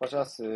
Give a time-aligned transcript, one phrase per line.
[0.00, 0.46] おしゃすー。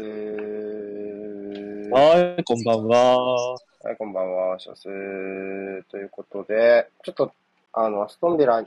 [1.91, 3.55] はい、こんばんは。
[3.55, 3.59] は
[3.93, 5.83] い、こんばんは、おしゃすー。
[5.91, 7.33] ということで、ちょっと、
[7.73, 8.65] あの、アストンビラ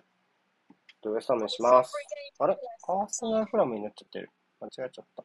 [1.02, 1.94] とウエスタムにします。
[2.40, 2.58] あれ？
[2.90, 4.30] アーセナルフラムになっちゃってる。
[4.60, 5.24] 間違えちゃった。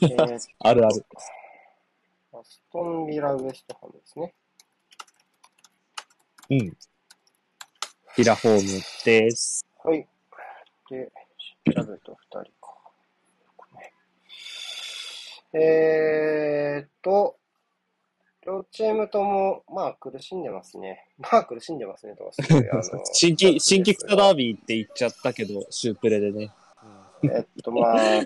[0.00, 1.04] えー、あるある。
[2.32, 4.34] アストンビラウエストハムですね。
[6.48, 6.74] うん。
[8.16, 9.66] ピラホームです。
[9.84, 10.08] はい。
[10.88, 11.12] で、
[11.66, 12.76] ジャブと二人か。
[15.58, 17.38] えーっと、
[18.46, 21.08] 両チームとも、まあ苦しんでますね。
[21.18, 22.82] まあ苦しんでますね、とかすごい、あの
[23.12, 26.50] 新規、新規草ダービーって言っちゃったけど、シュープレでね。
[27.24, 28.20] えっと、まあ、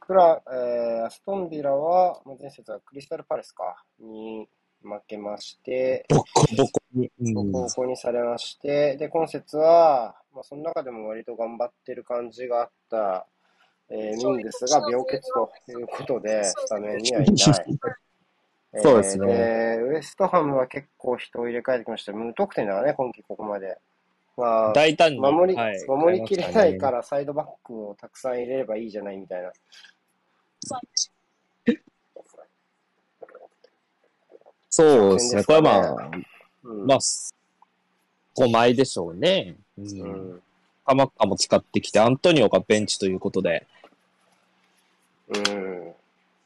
[0.00, 4.48] クラ、えー、アストンビラは、まあ前節はクリスタルパレスか、に
[4.82, 6.24] 負けまして、ボコ
[6.56, 7.10] ボコに。
[7.20, 7.34] うん。
[7.34, 13.26] ボコボコにされまして、で、今節は、まあ、その中でも割と頑張ってる感じがあった、
[13.90, 15.20] えーミングスが病欠
[15.66, 17.36] ということで、スタメンにはいない。
[18.74, 22.12] えーそうですねで、ウエストハムは結構人を入れ替えてきました。
[22.12, 23.78] 無得点だからね、今季ここまで。
[24.36, 25.20] まあ、大胆に。
[25.20, 29.52] 守り、はい守りきれないからサイドバックをたくさん入れればいいじゃないみたいな。
[34.70, 35.44] そうですね。
[35.44, 36.10] これはまあ、
[36.62, 36.86] うん。
[36.86, 39.56] まあ、5枚でしょうね。
[39.78, 39.82] う。
[39.82, 40.42] うんん。
[40.84, 43.66] カマッカも使ってきて、アントニオがベンチということで。
[45.28, 45.94] うん。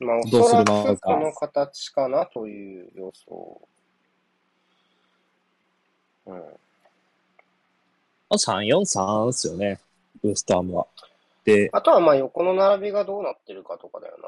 [0.07, 3.61] まあ、おどうすそらくるのかこの形かなという予想。
[6.27, 6.35] うん。
[6.35, 6.43] ま
[8.31, 9.81] あ、3-4-3ですよね。
[10.23, 10.87] ウエストハムは。
[11.45, 14.19] で、あとはまあ横の並びがどうなってるかとかだよ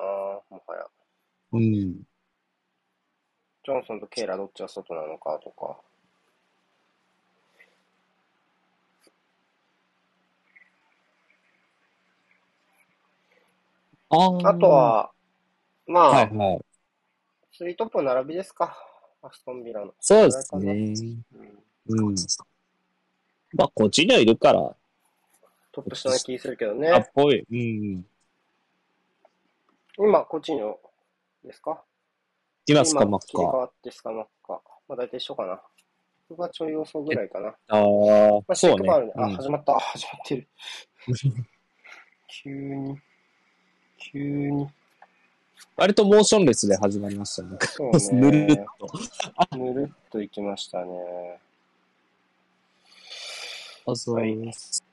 [0.50, 0.86] な、もはや。
[1.52, 2.02] うん。
[3.64, 5.76] ジョンソンとケイラどっちが外なのかとか。
[14.14, 15.10] あーあと、は、
[15.86, 16.60] まあ、はいはい。
[17.52, 18.76] スリートップの並びですか。
[19.22, 19.94] アストンビラの。
[20.00, 20.72] そうですね。
[20.72, 22.08] うん。
[22.08, 22.14] うん。
[23.54, 24.76] まあ、こっちにはいるから、
[25.72, 27.10] トップ下な気するけどあっね。
[27.14, 27.44] ぽい。
[27.50, 28.06] うん。
[29.98, 30.78] 今、こっちの
[31.44, 31.82] ですか？
[32.66, 33.26] 今、スカマッカ。
[33.32, 34.60] 今切り替わってスカマッカ。
[34.88, 35.60] まあ大体一緒かな。
[36.28, 37.48] 僕がちょい予想ぐらいかな。
[37.48, 38.90] ああ、まあ、そうね。
[38.90, 39.78] あ、うん始まった。
[39.78, 40.48] 始まってる。
[42.42, 42.98] 急に。
[44.12, 44.68] 急に。
[45.76, 47.58] 割とモーションレスで始まりましたね。
[47.62, 48.66] そう ぬるっね。
[48.78, 49.56] と。
[49.56, 51.40] ぬるっといきましたね。
[53.86, 54.84] あ、そうはいです。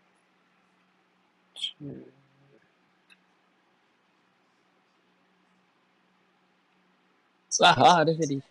[7.64, 8.42] ああ、レフェリー。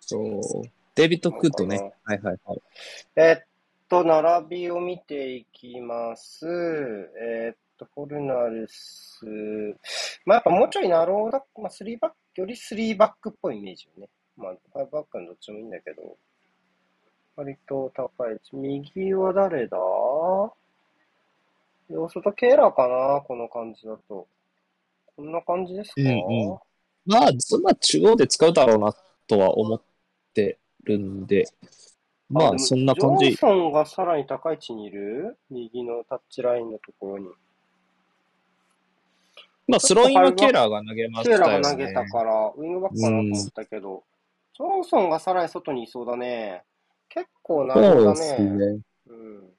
[0.00, 0.70] そう。
[0.94, 1.92] デビッド・クッドね。
[2.04, 2.62] はいはいはい。
[3.16, 3.46] えっ
[3.88, 6.46] と、並びを見ていきます。
[7.20, 9.24] えっと、フォルナルス。
[10.24, 14.08] まあ、やっぱもうちょいナローだ、まあ、3バック、より3バックっぽいイメージよね。
[14.36, 16.16] まあ、5バックのどっちもいいんだけど。
[17.34, 18.56] 割と高い位置。
[18.56, 19.78] 右は誰だ？
[19.78, 24.26] ヨーソとケーラーかなこの感じだと。
[25.16, 26.10] こんな感じですか、うんう
[26.54, 26.58] ん
[27.06, 28.94] まあ、そんな中央で使うだろうな
[29.26, 29.82] とは思っ
[30.34, 31.46] てるんで、
[32.28, 33.36] まあ、そんな感じジョン。
[33.36, 35.38] ソンがさらに高い位置にいる？
[35.50, 37.28] 右のタッチラインのところに。
[39.68, 41.46] まあ、スローインはケーラーが投げましケたよね。
[41.46, 44.04] ーラが投げたから、ウィングバックかなと思ったけど、
[44.54, 46.64] ジョンソンがさらに外にいそうだね。
[47.08, 48.50] 結構なるだそうですね。
[48.50, 48.80] ね。
[49.06, 49.54] うん。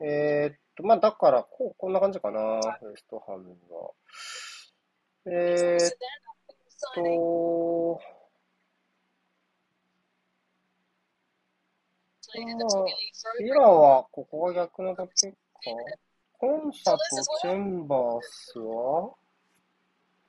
[0.00, 2.58] えーっと、まあだから、こう、こんな感じかな、ウ
[2.92, 3.92] エストハムは。
[5.26, 5.90] えーっ
[12.58, 12.86] と、
[13.40, 15.36] ミラーは、ここが逆なだけか。
[16.44, 16.98] コンサと
[17.40, 19.10] チェンバースは？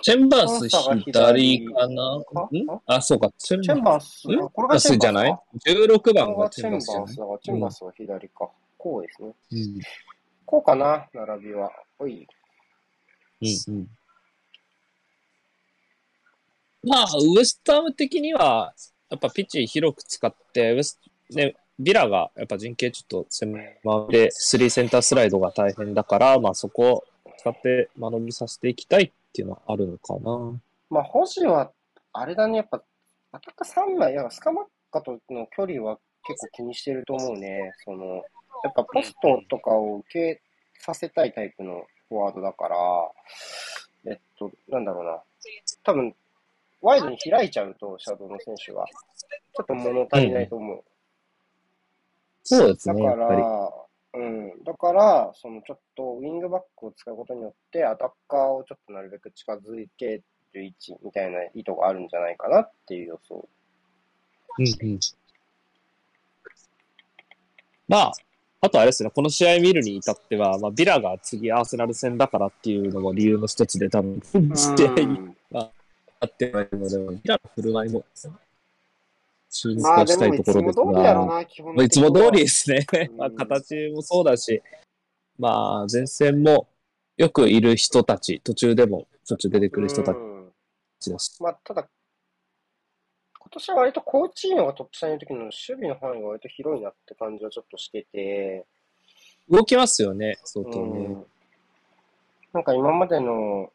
[0.02, 0.70] チェンバース
[1.04, 2.04] 左かな？
[2.36, 2.82] あん？
[2.86, 3.30] あ、そうか。
[3.38, 8.50] チェンババース、これがチェンバースかじゃない ?16 こ番がチェンバーチェンバースチェンバースは左か。
[8.78, 9.34] こうですね。
[9.52, 9.82] うん。
[10.46, 11.70] こうかな、並びは。
[12.00, 12.26] おい。
[13.42, 13.88] うんうん。
[16.88, 17.06] まあ、
[17.36, 18.74] ウエスタム的には、
[19.10, 20.98] やっぱピッチ広く使って、ウエス
[21.32, 23.60] ね、ビラがやっぱ陣形ちょっと狭
[24.10, 27.04] で、スリーセンタースライドが大変だから、まあそこを
[27.38, 30.60] 使って間延びさせていきたいっていうのはあるのかな。
[30.90, 31.72] まあ、保持は、
[32.14, 32.82] あれだね、やっぱ、
[33.32, 37.74] アタッカ3枚、いや、スカマッカとの距離は結構気にしてると思うね。
[37.84, 38.24] その、
[38.64, 40.42] やっぱポストとかを受け
[40.80, 42.78] させたいタイプのフォワードだから、
[44.06, 45.22] えっと、なんだろうな。
[45.84, 46.16] 多分、
[46.82, 48.86] ワイドに開いちゃうと、シャドウの選手が。
[48.86, 50.84] ちょっと物足りないと思う。
[52.46, 53.16] そうですね、だか。
[53.16, 53.72] ら、
[54.14, 54.64] うん。
[54.64, 59.60] だから、そのちょっとウィングバックを使うことによって、アタッカーをちょっとなるべく近づ
[59.98, 60.22] け
[60.54, 63.50] る位置みたいな意図があるんじゃないかなっていう予想。
[64.60, 65.00] うんうん。
[67.88, 68.14] まあ、
[68.62, 74.22] あとあれですね、この試合見るに至っては、まあ、ビラが次アーセナル戦だからっていうのも理由の一つで多分、
[74.56, 75.72] 試合にうんあ
[76.26, 78.06] ってはいるので、ビラの振る舞いも
[79.56, 82.86] 注目まあではしたもいつもいところですが、いつも通りですね。
[83.10, 83.18] うん。
[83.18, 84.62] まあ、形もそうだし、
[85.40, 86.68] まあ、前線も
[87.16, 90.52] よくいる人たち、途中でもしょっちゅう出てくる人たうん。
[91.00, 91.88] ちだし、まあ、ただ、
[93.40, 98.66] 今年は割とコーチーノがトップ下にいる時の守備の範囲が割と広いなって感じはちょっとしてて、
[99.50, 101.06] 動きますよね、相当ね。
[101.06, 101.26] うん。
[102.52, 103.72] なんか今までの、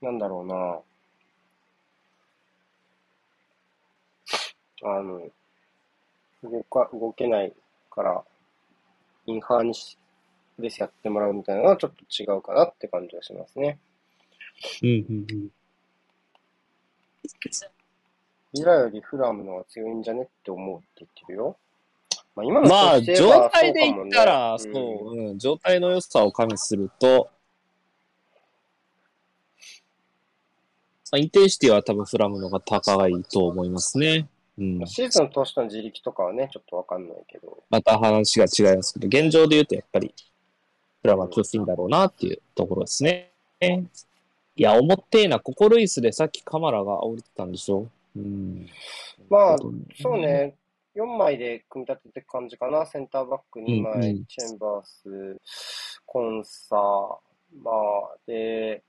[0.00, 0.80] なんだろうな、
[4.82, 5.28] あの、
[6.42, 7.52] 動か、動けない
[7.90, 8.24] から、
[9.26, 9.98] インハーにし
[10.60, 13.78] レースやってもらうみたいなのはちょっと違うかなって感じがしますね。
[14.82, 15.50] うんうんうん。
[18.52, 21.56] ビラよりフラムの方が強いんじゃねって思うって言ってるよ。
[22.34, 27.30] まあ今のまあ、状態で言ったら、そそうう,、ん、状態の良さを加味すると、
[31.12, 34.28] まあインテンシティは多分フラムのが高いと思いますね。
[34.86, 37.62] シーズン通しての自力とかはね、ちょっとわかんないけど。
[37.70, 40.14] また話が違いますけど、現状で言うとやっぱり、
[41.02, 43.32] フラムは調子いいんだろうなっていうところですね。
[43.60, 47.86] いや、重ってえな、ココルイスでさっきカマラが降りてたんでしょ
[48.16, 48.66] うん。
[49.28, 50.18] まあそう。
[50.18, 50.54] ね、
[50.94, 52.84] 4枚で組み立てていく感じかな。
[52.84, 55.40] センターバック2枚、うんうんチェンバース、
[56.04, 56.76] コンサ
[57.62, 58.82] まあ、で、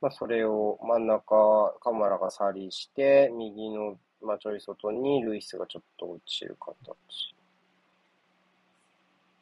[0.00, 6.76] まあ、それを真ん中、カマラがサリーして、右の、まあ、ちょい外にルイスがちょっと落ちる形。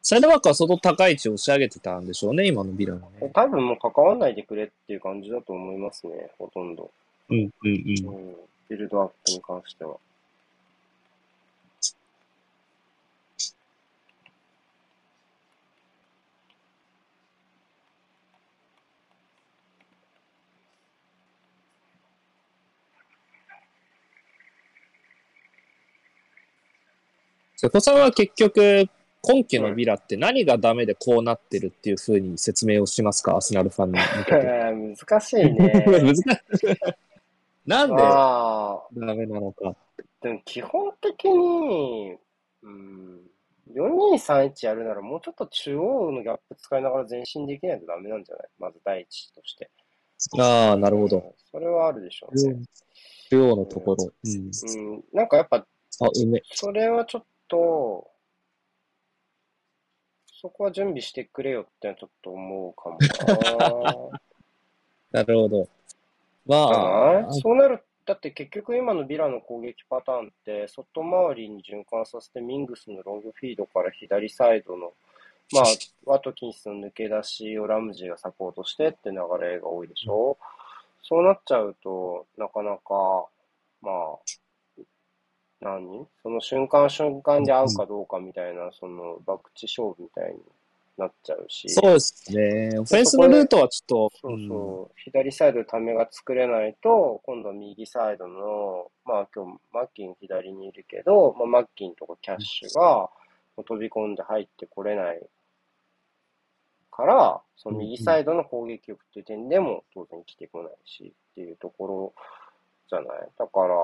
[0.03, 3.31] サイドバックは相当高い位置を押し上げてたんでしょうね、今のビラのね。
[3.33, 6.91] 多分もう関わんないでくれっていう感じだと思いますね、ほとんど。
[7.31, 7.69] うん、うん、うん。
[7.69, 8.35] うん、
[8.69, 9.97] ビルドアップに関しては。
[27.65, 28.87] 瀬古さんは結局、
[29.23, 35.07] 今季のビラって何がダメでこうなってるっていうふうに説明をしますか、アーセナルファンに向けて。
[35.09, 35.85] 難しいね。
[35.89, 36.25] 難しい。
[37.65, 37.97] なんで
[39.07, 39.75] ダメなのか？
[40.21, 42.19] でも基本的に、
[42.65, 43.23] うん、
[43.75, 48.47] 4231やるならもうちょっと中央のギャップ使いながら前進できないとダメなんじゃない？
[48.59, 49.71] まず第一として。
[50.39, 51.17] ああ、なるほど。
[51.17, 51.33] うん。
[51.51, 52.57] それはあるでしょうね。
[53.31, 54.05] 中央のところ。
[54.23, 54.91] うん。
[54.93, 55.65] うん、なんかやっぱ、あ、
[56.15, 56.43] うめ。
[56.53, 57.25] それはちょっ
[57.55, 58.11] と、
[60.27, 64.21] そこは準備してくれよってちょっと思うかもな。
[65.23, 65.69] なるほど。
[66.47, 74.93] まあそうなる、だって結局今のビラの攻撃パターンって、外回りに循環させてミングスのロングフィードから左サイドの、
[75.53, 75.65] まあ、
[76.05, 80.37] ワトキンスの抜け出しをラムジーがサポートしてって流れが多いでしょ？
[81.03, 83.27] そうなっちゃうと、なかなか、
[83.81, 84.19] まあ、
[85.65, 86.07] 何？
[86.23, 90.39] その瞬間瞬間で合うかどうかみたいな、その、博打勝負みたいに
[90.99, 91.69] なっちゃうし。
[91.71, 92.79] そうですね。
[92.79, 103.09] オフェンスのルートはちょっと、そうそう、左サイドでためが作れないと、今度は右サイドの、まあ今日、マッキン左にいるけど、まあ、マッキンとかキャッシュが
[103.57, 105.21] 飛び込んで入ってこれない
[106.91, 112.13] から、その右サイドの攻撃力っていう点でも当然来てこないしっていうところ
[112.89, 113.29] じゃない？
[113.39, 113.75] だから、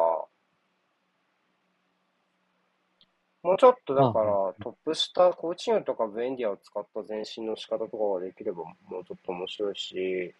[3.42, 10.34] もうちょっとだからあ、トップ下、コーチングとかブエンディアを使った前進の仕方とかができればもうちょっと面白いし、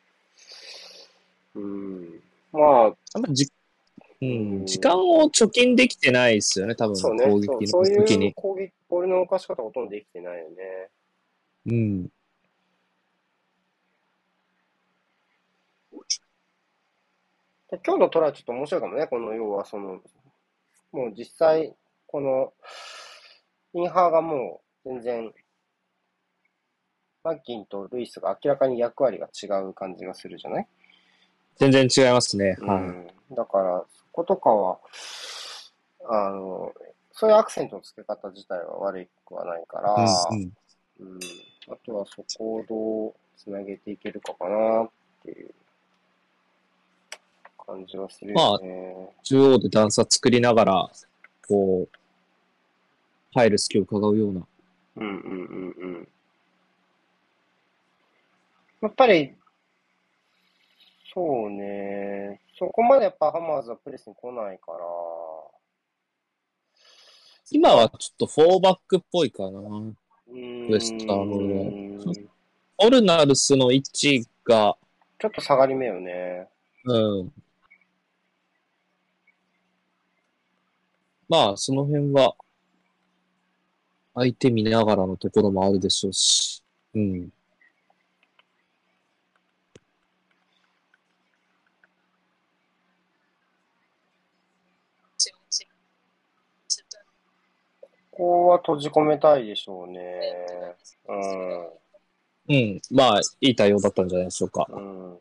[1.54, 2.20] うん、
[2.52, 3.50] まあ、あんまじ、
[4.20, 8.34] うん、時間を貯金できてないですよね、多分そうね、攻撃そうそうの時にいう。
[8.34, 10.90] 攻撃、ボールの動かし方ほとんどできてないよね。
[11.66, 12.10] うん。
[17.70, 20.00] で今日のトライちょっと面白いかもね、この要はその、
[20.92, 21.72] もう実際、
[22.10, 22.52] この、
[23.72, 25.32] インハーがもう全然、
[27.22, 30.66] マッキンとルイスが明らかに役割が違う感じがするじゃない？
[31.56, 32.56] 全然違いますね。
[32.60, 32.80] はい。
[32.80, 33.06] うん。
[33.30, 34.80] だから、そことかは、
[36.08, 36.72] あの、
[37.12, 39.94] そういうアクセントの付け方自体は悪くはないから、
[40.30, 40.52] うん
[41.00, 41.20] うんうん、
[41.70, 44.90] あとはそこをどうつなげていけるかかなっ
[45.22, 45.54] ていう
[47.64, 49.10] 感じはするよね。
[49.22, 50.90] 中央で段差作りながら、
[51.46, 51.99] こう、
[53.32, 54.46] 入る隙を伺うような
[54.96, 56.08] うんうんうんうん。
[58.82, 59.34] やっぱり、
[61.14, 62.40] そうね。
[62.58, 64.78] そこまでやっぱハマーズはプレスに来ないから、
[67.50, 69.60] 今はちょっと4バックっぽいかな。
[69.60, 72.14] ウエスタンは
[72.78, 74.76] オルナルスの位置が、
[75.18, 76.48] ちょっと下がり目よね。
[76.84, 77.32] うん。
[81.28, 82.34] まあ、その辺は、
[84.14, 86.62] 相手見ながらのところもあるでしょうし。
[86.94, 87.30] うん。
[98.10, 100.00] ここは閉じ込めたいでしょうね。
[101.08, 101.80] うん。
[102.48, 102.80] うん。
[102.90, 104.66] まあ、いい対応だったんじゃないでしょうか。
[104.68, 105.18] うん。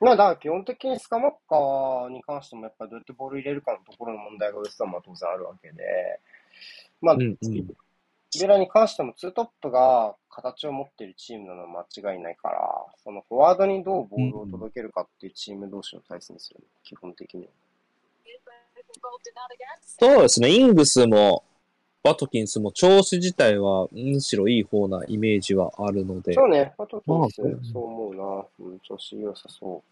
[0.00, 5.82] まあ、だから基本的にスカマッカーに関しても、やっぱりどうやってボール入れるかのところの問題がウエスタンは当然あるわけで、
[7.02, 7.66] まあ、うん、うん。
[8.38, 17.50] ベラに関してもツートップが形を持っているチームなのは間違いないから、そのフォワードにどうボールを届けるかっていうチーム同士の対戦ですよね、基本的には。
[19.82, 20.48] そうですね。
[20.48, 21.44] イングスも、
[22.02, 26.32] バトキンスも調子自体はむしろいい方なイメージはあるので。
[26.32, 28.44] そうね、パトキンスそう思うな。
[28.70, 29.90] うん、調子良さそう。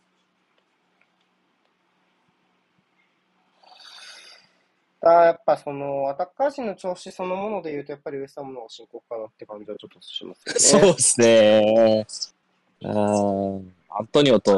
[5.00, 10.86] だやっぱその、アタッカー陣の調子そのもので言うと、やっぱりウエスタムの方が深刻かなって感じはちょっとしますよね。
[10.86, 12.06] そうですね。
[12.82, 13.74] うん。
[13.90, 14.54] アントニオと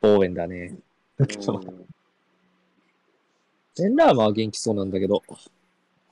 [0.00, 0.74] ボーウェンだね。
[1.18, 1.88] うん
[3.78, 5.22] ベンラーマは元気そうなんだけど、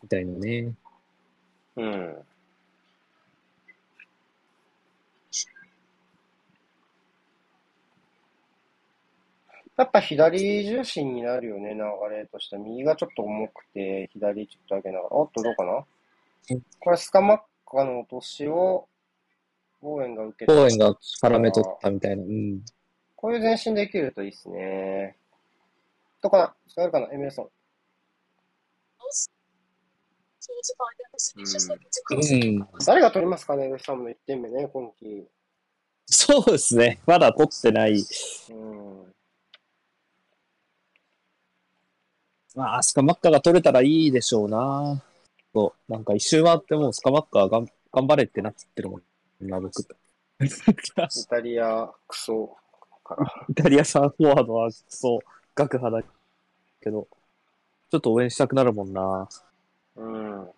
[0.07, 0.73] みたいなね。
[1.75, 2.17] うん。
[9.77, 11.81] やっぱ左重心になるよね、流
[12.15, 12.63] れとしては。
[12.63, 15.17] 右がちょっと重くて、左ちょっと上げながら。
[15.17, 15.85] おっと、どうかな？
[16.51, 18.87] うんこれ、スカマッカの落としを、
[19.83, 22.23] ボーエンが受けボーウェンが絡め取ったみたいな。
[22.23, 22.61] うん。
[23.17, 25.17] こういう前進できるといいっすね。
[26.23, 27.13] とかな使えるかな？
[27.13, 27.49] エメルソン。
[32.79, 32.85] うん。
[32.85, 35.27] 誰が取りますかねウエスタムの1点目ね、今季。
[36.07, 37.01] そうですね。
[37.07, 37.95] まだ取ってない。
[37.95, 39.13] うん。
[42.55, 45.03] まあ、スカマッカが取れたらいいでしょうな。
[45.53, 45.93] そう。
[45.93, 49.03] なんか一周回ってもうスカマッカがん頑張れってなってるもん
[49.41, 49.81] な、僕。
[50.41, 50.49] イ
[51.29, 52.57] タリア、クソ
[53.05, 53.47] から。
[53.49, 55.19] イタリア産フォワードはそう、
[55.55, 56.07] 学派だ
[56.83, 57.09] けど、
[57.91, 59.29] ちょっと応援したくなるもんな。
[59.97, 60.49] うん。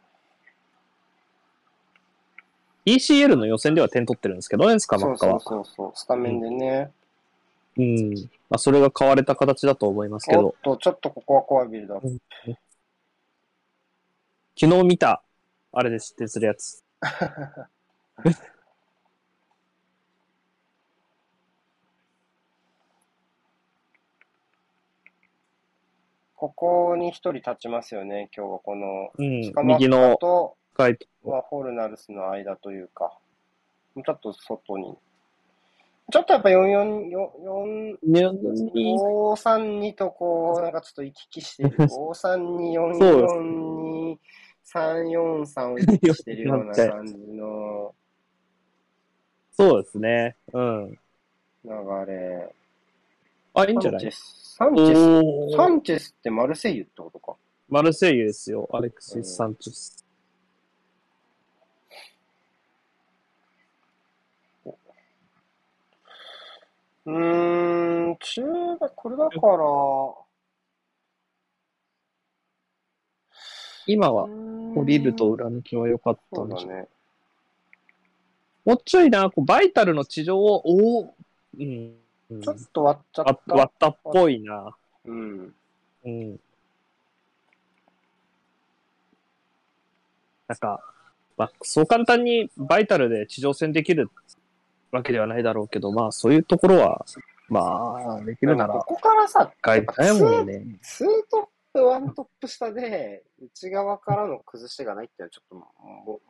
[2.86, 5.40] ECL の予選では点取ってるんですけどね、スカマそうそうッカは。
[5.40, 6.90] そうそう、スタメンでね。
[7.76, 8.14] うん。
[8.48, 12.20] まあ、それが買われた形だと思いますけどおっ、と、ちょっとここは怖いビルドアップ。
[14.58, 15.22] 昨日見た、
[15.72, 16.82] あれで失点するやつ。
[26.38, 33.12] ここに一人立ちますよね、今日はこの、うん右のと、深いとまあ、ホルナルスの間というか、
[33.96, 34.96] ちょっと外に。
[36.12, 41.70] ちょっとやっぱ4-4、4、に5-3-2とこう、なんかちょっと行き来してる。
[41.76, 42.38] 5-3-2、そう
[44.14, 44.18] 4-4-2、
[44.64, 47.94] 3-4-3を行き来してるような感じの
[49.50, 50.36] そうですね。
[50.52, 50.98] うん。
[51.64, 51.70] 流
[52.06, 52.54] れ。
[53.54, 57.36] あ、いいんじゃないサンチェス、サンチェス、サンチェスってマルセイユってことか。
[57.68, 58.68] マルセイユですよ。
[58.72, 60.04] アレクシス・サンチェス。
[67.06, 68.42] うーん、中
[68.80, 69.64] 学、これだから、
[73.86, 74.24] 今は
[74.74, 76.88] 降りるとう裏抜きは良かったんだじゃないね。
[78.64, 81.14] もうちょいな、こうバイタルの地上を、おお、
[81.56, 82.07] うん。
[82.30, 83.54] うんちょっと割っちゃあった。
[83.54, 84.76] 割ったっぽいな。
[85.06, 85.54] うん。
[86.04, 86.40] うん。
[90.46, 90.80] なんか、
[91.36, 94.10] まあ、そう簡単にバイタルで地上戦できる
[94.90, 97.04] わけではないだろうけど、まあ、そういうところは、
[97.48, 100.78] まあ、できるならこ、こからさ、変えたいもんね。
[100.82, 106.20] ツートップ、ワントップ下で、内側からの崩しがないっていうのはちょっとも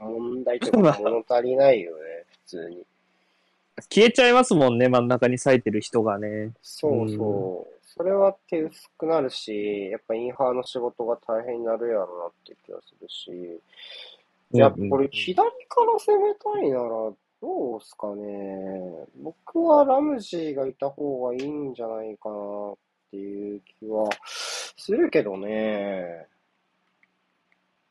[0.00, 2.86] も問題というか物足りないよね、普通に。
[3.90, 6.52] 消えちゃいますもんね、真ん中に咲いてる人がね。
[6.62, 7.78] そうそう。
[7.84, 13.60] それは手薄くなるし、やっぱインハーの仕事が大変になるやろうなって気がするし、
[14.54, 19.06] いや、これ左から攻めたいなら、どうすかね。
[19.16, 22.76] 僕はラムジーがいた方がいいんじゃないかなっ
[23.12, 26.26] っていう気はするけどね。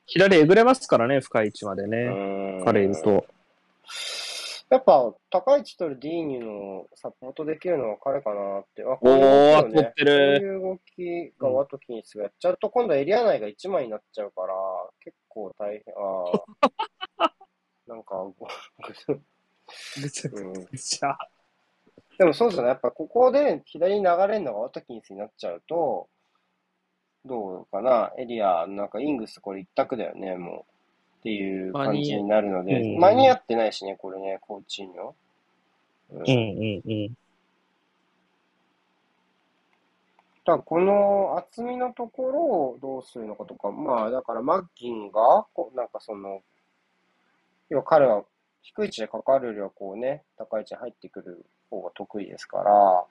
[0.07, 2.61] 左えぐれますからね、深い位置までうね。
[2.61, 3.25] ん彼いると。
[4.71, 8.83] やっぱ、高い位置取るディーニュのサポートできるのは彼かなって。
[8.83, 10.77] あ、こういう動きを取ってるこういう動
[11.33, 14.53] きがワトキンスがやっちゃうと、今度はエリア内が1枚になっちゃうから、
[15.03, 15.93] 結構大変。
[15.97, 16.31] あ
[17.19, 17.33] あ。
[17.85, 21.17] なんか、ごぐちゃうんぐちゃ。
[22.17, 22.69] でもそうですよね。
[22.69, 26.07] やっぱここで左に流れるのがワトキンスになっちゃうと、
[27.25, 30.70] どうかなエリア、なんかイングスこれ一択だよね、もう。
[31.21, 35.13] っていう感じになるので、うん間に合ってないしね、これね、コーチーニョ。
[36.09, 37.17] うんうんうんうん。
[40.43, 46.41] だこの厚みのところをどうするのかとか、まあだからマッギンが、こうなんかその、
[47.69, 48.23] 要は彼は
[48.63, 53.05] 低い位置でかかるよりはこうね、高い位置に入ってくる方が得意ですから、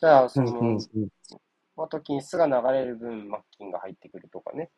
[0.00, 1.08] じゃあその、うんうん
[1.74, 4.68] ワトキンスが流れる分、マッキンが入ってくるとかね。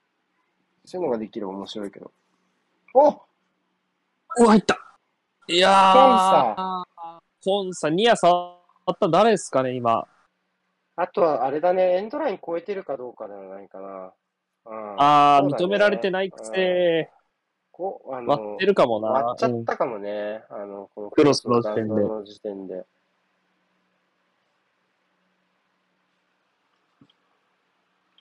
[0.85, 2.13] そういうのができれば面白いけど。
[2.97, 3.13] おう
[4.45, 4.79] わ、入った。
[5.49, 6.87] いやー、コンサ。
[7.45, 8.57] コンサ、ニア触
[8.91, 9.09] った。
[9.09, 10.07] 誰ですかね、今。
[10.97, 14.13] あとはあれだね、エンドライン超えてるかどうかじゃないかな。
[14.67, 14.95] うん。
[14.97, 15.65] あー、そうだね。
[15.65, 17.11] 認められてないくせ
[17.73, 19.09] こう、あ割のって、るかもな。
[19.09, 20.45] 割っちゃうんったかもね。
[20.49, 21.95] あの、このクロスの時点で。
[21.95, 22.85] の時点で。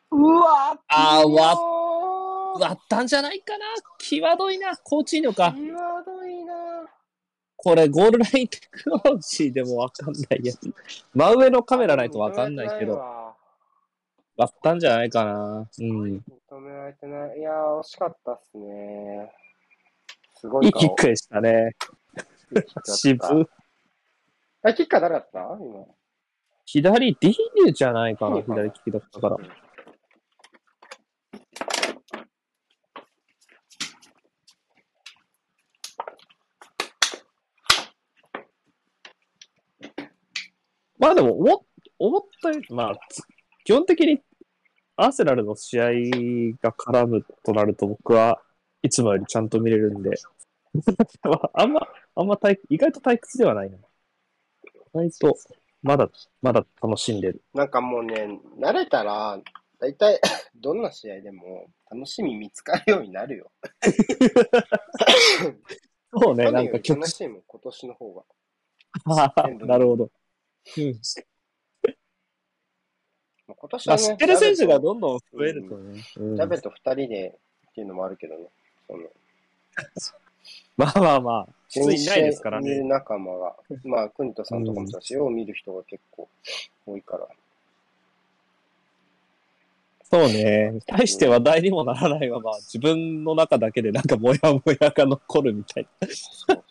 [0.09, 1.57] うわあー割
[2.53, 3.65] わ割ったんじゃないかな？
[3.99, 4.75] 際どいな。
[4.77, 5.51] コーチーニョか。
[5.51, 5.71] 際
[6.03, 6.53] どいな
[7.55, 10.73] これ、ゴールラインテクノロジーでもわかんないやつ。
[11.13, 13.35] 真上のカメラないとわかんないけど、わ
[14.35, 15.69] 割ったんじゃないかな。
[15.79, 16.23] うん。
[16.49, 17.39] 認められてない。
[17.39, 19.31] いやー、惜しかったっすね。
[20.35, 21.71] すごいいいキックでしたね。
[22.83, 23.49] 渋。
[24.63, 25.39] あ、キッカー誰だった？
[25.39, 25.85] 今。
[26.65, 28.37] 左 D ニュじゃないかな。
[28.37, 29.37] いいかな左利きだったから。
[41.03, 41.65] まあでも、思
[41.99, 43.21] 思ったより、まあ、つ
[43.65, 44.21] 基本的に
[44.95, 45.89] アーセナルの試合
[46.61, 48.39] が絡むとなると僕は
[48.81, 50.11] いつもよりちゃんと見れるんで、
[51.23, 51.85] まああんま、
[52.15, 53.77] あんま退意外と退屈ではないな。
[53.77, 53.81] 意
[54.93, 55.37] 外と、
[55.81, 56.09] まだ、
[56.41, 57.41] まだ楽しんでる。
[57.53, 59.37] なんかもうね、慣れたら、
[59.79, 60.21] だいたい
[60.55, 63.51] どんな試合でも楽しみ見つかるようになるよ。
[66.15, 68.23] そうね、去なんか楽しいもん、今年の方が。
[69.67, 70.09] なるほど。
[70.77, 70.99] うん。
[73.47, 76.03] 今 年まあ、はね、知ってる選手がどんどん増えるとね。
[76.17, 78.49] うんジャベと二人でっていうのもあるけどね。
[78.87, 79.09] その
[80.77, 82.89] まあまあまあ、普通いないですから見るね。
[82.89, 83.55] 仲間が。
[83.83, 86.27] まあ、クニトさんとかもそうだし、よう見る人が結構
[86.85, 87.27] 多いから。
[90.03, 90.79] そうね。
[90.85, 96.07] 対して話題にもならないまま、自分の中だけでなんかモヤモヤが残るみたいな。
[96.07, 96.15] そう
[96.47, 96.63] そう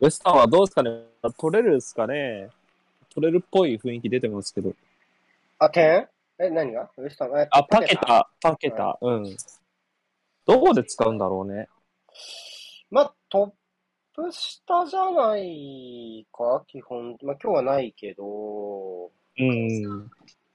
[0.00, 0.90] ウエスタンはどうですかね？
[1.38, 2.50] 取れるですかね
[3.12, 4.72] 取れるっぽい雰囲気出てますけど。
[5.58, 6.06] あ、点？
[6.38, 6.88] え、何が？
[6.96, 7.36] ウエスタン？
[7.36, 9.36] えあ、パケタ、パケタ、うん。
[10.46, 11.68] どこで使うんだろうね？
[12.90, 13.50] まあ、トッ
[14.14, 17.16] プ下じゃないか、基本。
[17.22, 20.10] まあ、今日はないけど、うん。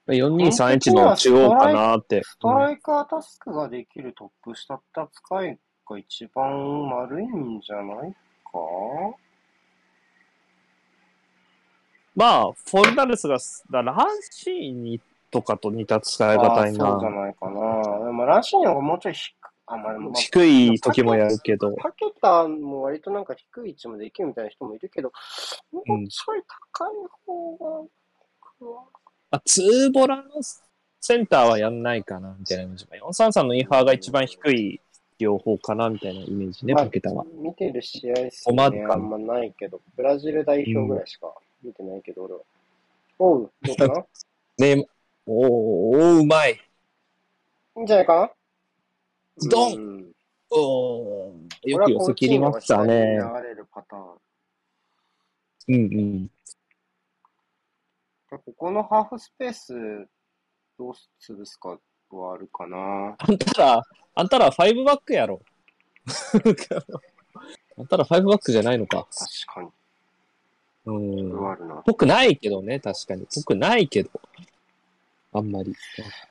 [0.08, 2.24] 4231の中央かなって。
[2.24, 8.12] ストライカータスクができるトップ下って扱いが一番悪いんじゃない
[8.46, 8.60] か？
[12.16, 13.38] まあ、フォルダルスが、
[13.72, 17.22] だランシーニとかと似た使い方にあそうじゃな。
[17.22, 18.12] ないかな。
[18.12, 21.76] まあ、ランシーニョがもうちょい低く、あ、まあ、まあ低い時もやるけど。
[21.78, 25.12] パケタも割となんか低い位置もできるみたいな人もいるけど、
[25.72, 26.42] もうちょい
[26.76, 26.94] 高い
[27.26, 27.90] 方が、
[28.60, 28.84] 僕は
[29.32, 30.24] あ、ツーボラの
[31.02, 32.86] センターはやんないかな、みたいなイメージ。
[32.86, 34.80] 433のインハーが一番低い
[35.18, 37.26] 両方かな、みたいなイメージね、まあパケタは。
[37.42, 42.40] 見てる試合数ね、あんまないけど、ブラジル代表ぐらいしか見てないけど、俺は。
[43.20, 44.06] おう、どうかな？
[44.58, 44.88] ね
[45.26, 46.54] おー、おーうまい。
[46.54, 48.16] いいんじゃないか
[49.42, 49.50] な？
[49.50, 50.12] ドンン
[50.52, 53.18] おーよく寄せ切りましたね。
[53.18, 54.04] 流れるパターン。
[55.70, 56.30] うんうん。
[58.30, 59.74] ここのハーフスペース、
[60.78, 63.16] どう潰すかはあるかな。
[63.18, 63.82] あんたら、
[64.16, 65.42] あんたらファイブバックやろ。
[67.78, 69.08] あんたらファイブバックじゃないのか。
[69.12, 69.70] 確かに。
[70.86, 71.50] うん。
[71.50, 71.76] あるな。
[71.86, 73.26] ぽくないけどね、確かに。
[73.34, 74.10] ぽくないけど。
[75.34, 75.74] あんまり。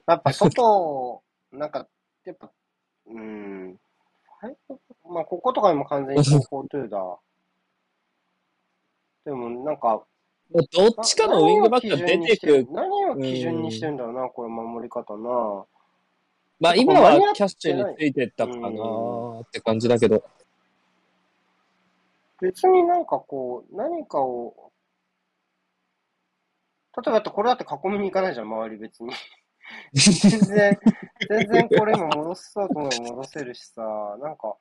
[0.06, 1.86] やっぱ外、なんか、
[2.24, 2.50] やっぱ、
[3.08, 3.76] うん、
[5.08, 7.18] まあ、こことかにも完全に4-4-2だ。
[9.24, 10.04] でもなんか、
[10.50, 12.66] どっちかのウィングバックが出てく。
[12.70, 15.64] 何を基準にしてんだろうな、これ守り方な。
[16.60, 20.22] まあ今はキャッシュについてったかなって感じだけど。
[22.42, 24.72] 別になんかこう、何かを、
[26.96, 29.12] 例えばだってこれだって囲みに行かないじゃん、周り別に。
[29.94, 30.78] 全然、
[31.28, 33.81] 全然これ今戻そうと思えば戻せるしさ、
[34.20, 34.57] なんか、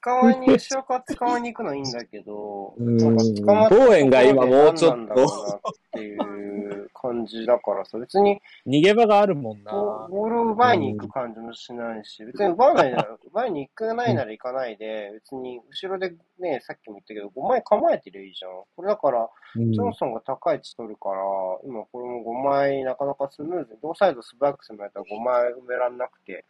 [0.00, 9.72] 使わに、後ろから使わに行くのはいいんだけど、なんか捕まってボーエンが今もうちょっとっていう感じだからさ、別に逃げ場があるもんな。
[9.72, 18.52] ボボールを奪いに行く感じもしないし、別に奪わないなら、 奪いに行かないなら行かないで、別に後ろでね、さっきも言ったけど、5枚構えてりゃいいじゃん。
[18.74, 21.20] これだから、うんジョンソンが高い位置取るから、
[21.64, 26.44] 今これも5枚なかなかスムーズに、両サイド素早く攻められたら5枚埋めらんなくて、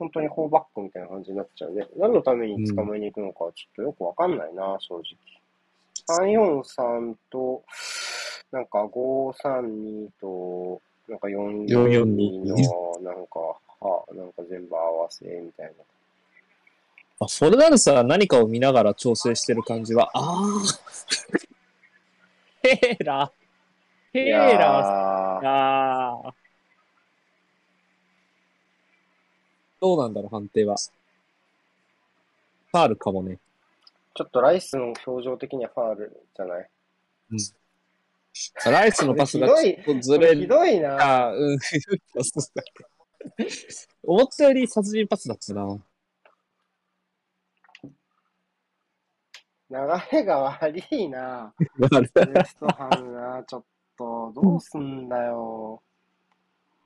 [0.00, 1.86] 本当にフォーバックみたいな感じになっちゃうね。
[1.98, 5.04] 何のために捕まえに行くのかはちょっとよくわかんないな、正直。
[6.08, 7.62] 343と、
[8.50, 13.40] なんか532と、なんか442の、なんか、
[13.80, 15.72] は、なんか全部合わせみたいな。
[17.20, 20.60] あ、フォルダルスは何かを見ながら調整してる感じは、 ああ。
[22.62, 23.30] ヘーラ。
[24.14, 25.40] ヘーいやーラ。
[25.42, 26.34] ああ。
[29.80, 30.76] どうなんだろう、判定は。
[30.76, 33.38] ファールかもね。
[34.14, 36.68] ちょっとライスの表情的にはファールじゃない？
[38.66, 40.40] ライスのパスがちょっとずれる。
[40.42, 41.26] ひどいな。
[41.26, 41.58] あうん。
[44.02, 45.78] 思ったより殺人パスだったな。
[49.70, 49.76] 流
[50.12, 51.54] れが悪いな。
[51.78, 51.88] ウエ
[52.44, 53.64] ストハムな、ちょっ
[53.96, 55.80] と、どうすんだよ。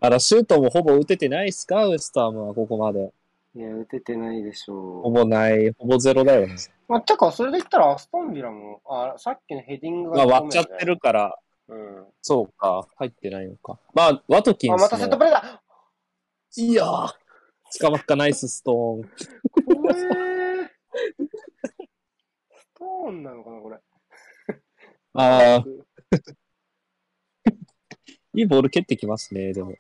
[0.05, 1.87] あら、シュートもほぼ打ててないっすか？
[1.87, 3.13] ウエスタームはここまで。
[3.57, 5.13] いや、打ててないでしほょう。
[5.13, 6.57] ぼない、ほぼゼロだよね。
[6.89, 10.85] まあ、てか、それで言ったらアストンビラも、あ、さっきのヘディングが、まあ割っちゃって。
[10.85, 11.39] るから、
[11.69, 12.05] うん。
[12.21, 13.79] そうか、入ってないのか。
[13.95, 15.63] まあ、ワトキンあ、スまたセットもプレーだ
[16.57, 17.09] いやー、
[17.81, 18.77] 捕まっかナイスストーン。
[19.77, 20.69] 怖えー。
[22.57, 23.79] ストーンなのかな、これ。
[25.15, 25.65] ああ、
[28.35, 29.77] いいボール蹴ってきますね、でも。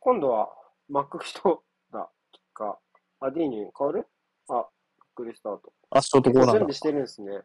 [0.00, 0.48] 今度は、
[0.88, 2.08] マックフィトだ。
[2.52, 2.78] か、
[3.20, 4.06] アディーニュに変わる？
[4.48, 4.66] あ、
[5.14, 5.72] クリスタート。
[5.90, 6.52] あ、ショートコーナーだ。
[6.52, 7.40] 準備してるんですね。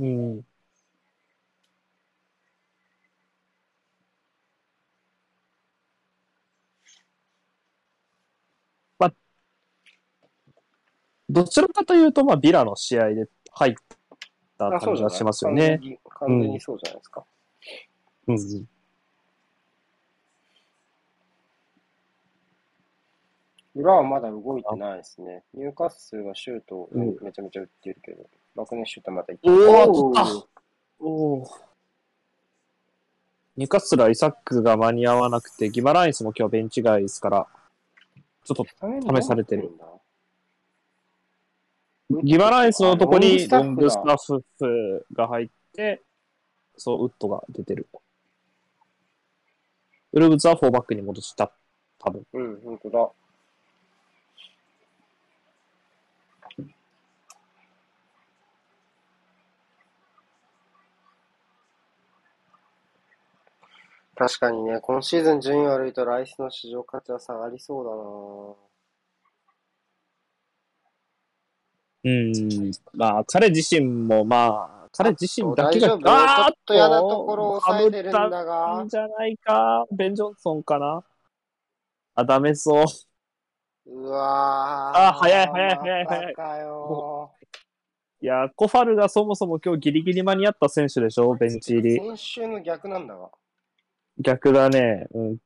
[0.00, 0.42] うん。
[8.98, 9.14] まあ、
[11.28, 13.74] どちらかというと、まあ、ビラの試合で入っ
[14.58, 15.80] た感じがしますよね完。
[15.80, 17.24] 全に完全にそうじゃないですか。
[18.28, 18.66] うん。
[23.76, 25.44] 裏はまだ動いてないですね。
[25.52, 29.52] ニューカッスルがシュートをうんめちゃめちゃ打ってるけど、バクネシュートまだいってお
[30.98, 31.48] おー
[33.58, 37.46] ニュカッスルはイサックが間に合わなくて、ギマラインスも今日ベンチ外ですから、
[38.44, 38.64] ちょっと
[39.20, 39.70] 試されてる。
[42.22, 46.02] ギマラインスのとこにロングスタッフが入って、
[46.76, 47.88] そう、ウッドが出てる。
[50.12, 51.52] ウルブズは4バックに戻した。
[51.98, 52.22] 多分。
[52.32, 53.10] うん、本当だ。
[64.18, 68.56] 確かにね、今シーズン順位悪いとライスの市場価値は下がりそ
[72.02, 72.72] ううん。
[72.94, 75.98] まあ、彼自身も、まあ、彼自身だけが、大丈夫？
[75.98, 78.88] ちょっと嫌なところを抑えてるんだがったん。
[78.88, 79.84] じゃないか？
[79.92, 81.04] ベン・ジョンソンかな？
[82.14, 82.84] あ、ダメそう。
[83.86, 84.98] うわー。
[84.98, 87.32] あ早い早い早い早いまたかよ
[88.22, 91.34] いや、コファルがそもそも今日ギリギリ間に合った選手でしょ？
[91.34, 91.96] ベンチ入り。
[91.96, 93.28] 先週の逆なんだが。
[94.18, 95.06] 逆だね。
[95.12, 95.38] うん。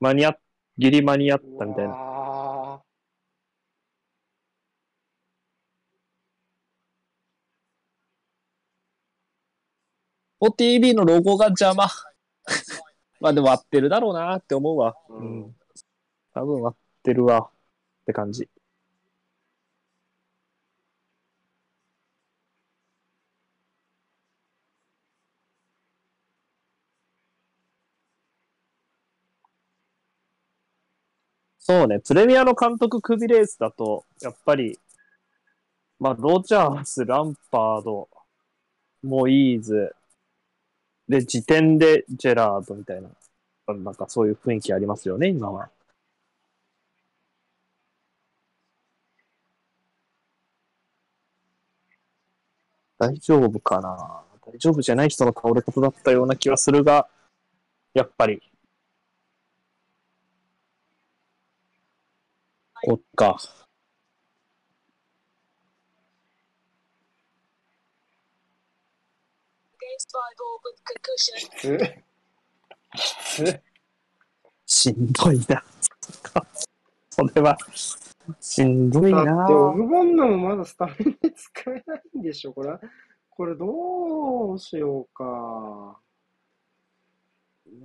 [0.00, 0.38] 間に合っ、
[0.76, 1.90] ギリ間に合ったみたいな。
[1.90, 2.82] な。
[10.40, 11.88] OTB のロゴが邪魔。
[13.20, 14.94] まあでも合ってるだろうなって思うわ。
[15.08, 15.56] うん。
[16.34, 17.40] 多分合ってるわ。
[17.40, 17.50] っ
[18.06, 18.48] て感じ。
[31.70, 34.78] そうね、プレミアの監督クビレースだと、やっぱり、
[36.00, 38.08] まあ、ロジャース、ランパード、
[39.02, 39.94] モイーズ、
[41.08, 43.10] で、時点でジェラードみたいな、
[43.74, 45.68] なんかそういう雰囲気ありますよね、今は。
[52.98, 54.22] 大丈夫かな？
[54.46, 57.08] 大丈夫じゃない人の倒れ方だったような気はするが、
[57.92, 58.42] やっぱり。
[62.84, 63.36] こっか。
[63.38, 63.46] き
[69.98, 71.78] つ
[72.94, 73.62] きつ
[74.66, 75.62] しんどいな。
[77.10, 77.56] それは、
[78.40, 82.78] しんどいだなって、オグボンナもまだスタメンで使えないんでしょこれ、
[83.30, 85.98] これどうしようか。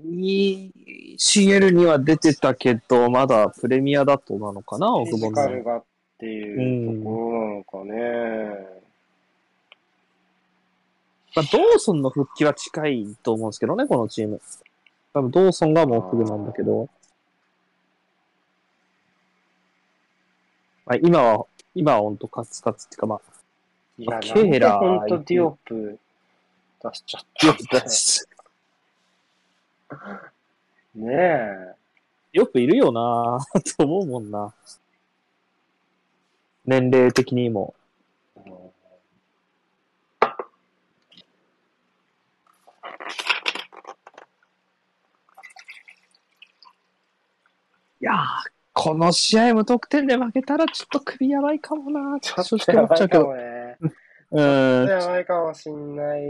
[0.03, 0.71] に
[1.17, 5.83] CL には出てたけど、まだプレミアだとなのかな、フオグボンナィジカルがっ
[6.19, 8.83] ていうところなのかね。
[11.35, 14.39] まあ、ドーソンの復帰は近いと思うんですけどね、このチーム。
[15.13, 16.89] 多分ドーソンがもうすぐなんだけど。
[20.85, 23.21] まあ、今は、今は本当カツカツっていうか、まあ、
[23.97, 25.99] いや、ケーラーなんでほんとディオプ
[26.83, 27.89] 出しちゃっよたく、
[30.95, 31.75] ねえ。
[32.33, 34.53] よくいるよなぁ と思うもんな。
[36.65, 37.75] 年齢的にも。
[48.01, 48.17] いやー、
[48.73, 53.27] この試合無得点で負けたらちょっと首やばいかもなちょっ正とやばいか直思っちゃうけど。
[53.27, 53.77] もね。
[54.31, 54.85] うん。
[54.87, 56.21] とやばいかもしんない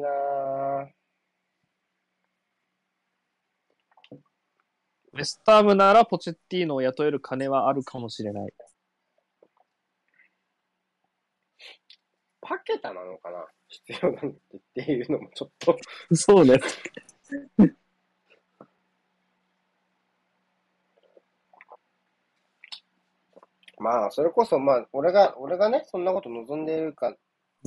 [0.00, 0.88] な
[5.20, 8.52] ウェスタームならポチェッティーノを雇える金はあるかもしれない。
[12.40, 13.46] パケタなのかな？
[13.68, 15.76] 必要なんてっていうのもちょっと。
[16.14, 16.58] そうね。
[23.78, 27.18] まあ、それこそ、まあ、俺が、俺がね、そんなこと望んでいるかっ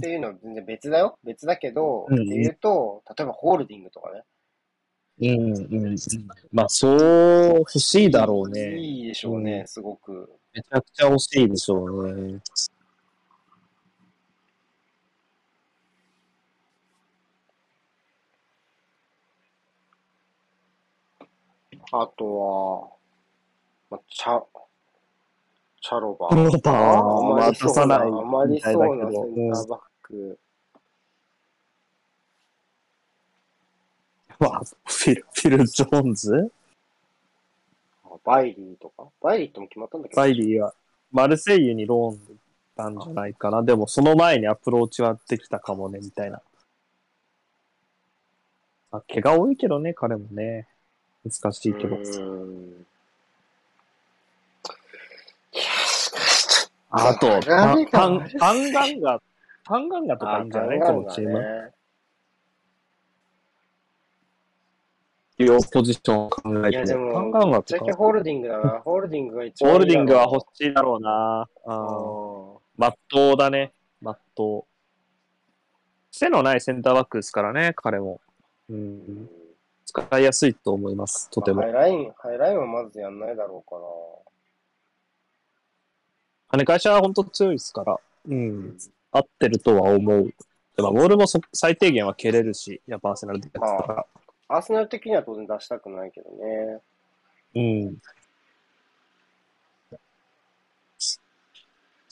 [0.02, 1.18] ていうのは全然別だよ。
[1.24, 4.24] 別だけど、うんうんっていうと、例えばホールディングとかね。
[5.22, 5.96] うん、うん。
[6.52, 8.78] まあ、そう欲しいだろうね。
[8.78, 10.30] いいでしょうね、すごく。
[10.54, 12.40] めちゃくちゃ欲しいでしょうね。
[21.92, 22.90] あとは、
[23.92, 24.42] まあ、チャ、
[25.80, 30.40] チャロバチャロバーあまりそうな、まあ出さないあまりそうなセンターバック。
[34.40, 36.52] まあ、フィル、フィル・ジョーンズ？
[38.24, 39.06] バイリーとか？
[39.22, 40.22] バイリーっても決まったんだけど。
[40.22, 40.74] バイリーは、
[41.12, 42.34] マルセイユにローンで
[42.76, 43.64] たんじゃないかな。
[43.64, 46.42] でも、その前にアプローチはできたかもね、みたいな。
[48.92, 50.68] まあ、怪我多いけどね、彼もね。
[51.26, 51.96] 難しいけど。
[51.96, 52.06] いや、
[55.86, 59.22] しかしちょっあと、流れがタン悪すぎタンガンガ、
[59.66, 60.80] タンガンガととかいいんじゃない？
[60.80, 61.74] このチーム。
[65.44, 65.58] ね。
[65.58, 67.14] 両ポジションを考えいや、でても。
[67.14, 67.92] タンも、ガンガとかぶっちゃけ。
[67.94, 68.70] ホールディングだな。
[68.84, 71.48] ホールディングが一ホールディングは欲しいだろうな。
[71.66, 72.58] だうん。
[72.78, 73.74] まっとうだね。
[74.02, 74.74] まっとう。
[76.12, 78.22] 背のないセンターバックですからね、彼も。
[78.70, 79.30] うん。
[79.86, 81.68] 使いやすいと思います、とてもハ。
[81.68, 83.76] イライン、ハイラインはまずやんないだろうか
[86.56, 88.00] 跳ね返しは本当強いですから。
[88.28, 88.36] うな。
[88.36, 88.78] ん。
[89.12, 90.34] 合ってるとは思う。
[90.76, 94.06] でも、ボールもそ最低限は蹴れるし、やっぱアーセナルでやってたから。
[94.48, 96.82] アーセナル的には当然出したくないけどね。
[97.56, 97.98] うん。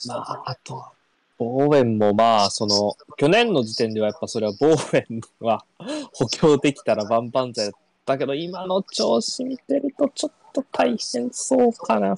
[0.06, 0.92] まあ、あとは、
[1.38, 5.64] ボーウェンもまあ、その、去年の時点ではやっぱそれはボーウェンは
[6.12, 12.16] 補強できたら万々歳だったけど、今の調子見てるとちょっと大変そうかな。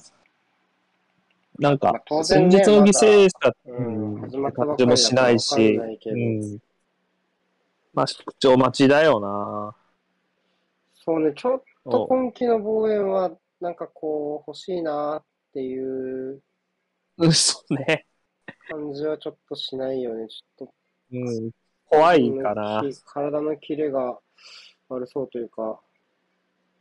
[1.57, 6.59] なんかまあ当、然ね先日の犠牲者、うんうん、感じもしないし、うん。
[7.93, 9.75] まあ、宿長待ちだよな。
[11.05, 16.41] そうね、ちょっと今季の防衛は、なんかこう、欲しいなっていう
[17.17, 18.05] うん、そうね。
[18.69, 20.27] 感じはちょっとしないよね。
[20.27, 20.73] ちょっと。
[21.13, 21.51] うん。
[21.89, 22.81] 怖いかな。
[22.83, 24.19] き体のキレが
[24.89, 25.79] 悪そうというか。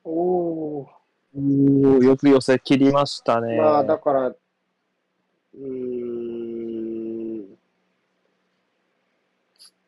[0.03, 0.87] おー。
[0.87, 3.59] おーよく寄せ切りましたね。
[3.59, 7.55] まあ、だから、うーん。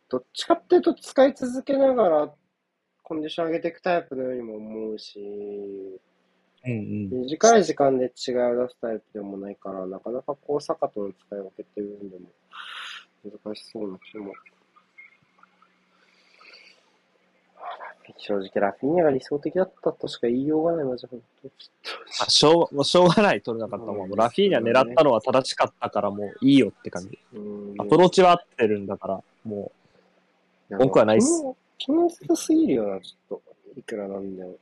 [0.09, 2.35] どっちかっていうと使い続けながら
[3.09, 5.21] コンディション上げていくタイプのようにも思うし、
[6.65, 7.21] うんうん。
[7.23, 12.27] 短い時間で違いを出すタイプでもないから、なかなかこう、サカとの使い分けっていう部分でも
[13.45, 14.33] 難しそうな気も。
[18.19, 21.49] 正直、ラフィーニャが理想的だったとしか言いようがない、マジ本当。
[22.25, 24.11] あしょうもうしょうがない、取れなかったもん。
[24.11, 27.17] ラフィーニャ狙ったのは正しかったからもういいよって感じ。
[27.79, 29.71] アプローチは合ってるんだから、も
[30.71, 31.45] 文句はないっす。
[31.79, 33.57] 気のせすぎるよな、ちょっと。
[33.77, 34.57] いくらなんでも。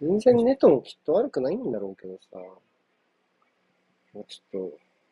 [0.00, 2.38] 全然ネトもきっと悪くないんだろうけどさ。
[4.14, 4.70] もうちょっ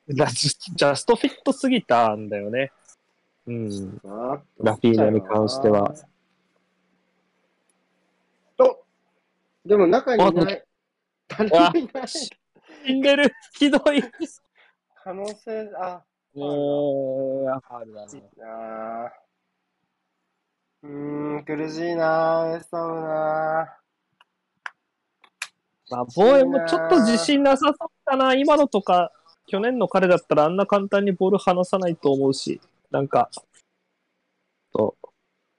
[0.09, 2.73] う、ラジジャストフィットすぎたんだよね。
[3.47, 3.69] うん。
[4.61, 5.95] ラフィーナに関しては。
[8.57, 8.85] と、
[9.67, 10.65] でも中にいない。
[11.29, 12.09] 誰もいない。
[12.09, 12.31] 死
[12.95, 14.03] んでるひどい
[15.05, 16.03] 可能性、あ、
[16.35, 19.05] もう、やはりだな。
[19.05, 19.23] あー
[20.83, 23.79] うーん、苦しいなー、ウエスタムな
[25.91, 28.35] まあ、防衛もちょっと自信なさそうかな。
[28.35, 29.13] 今のとか、
[29.47, 33.31] 去年の彼だったらあんな簡単にボール離さないと思うし、なんか、
[34.73, 34.97] と、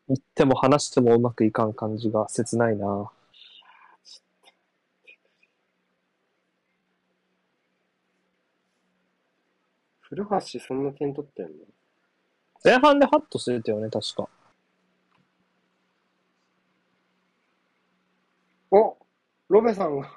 [0.08, 3.12] 言っても話してもうまくいかん感じが切ないな。
[10.02, 11.52] 古橋そんな点取ってんの？
[12.64, 14.28] 前半でハッとしてたよね、確か。
[18.76, 18.98] お
[19.50, 20.10] ロベさんが。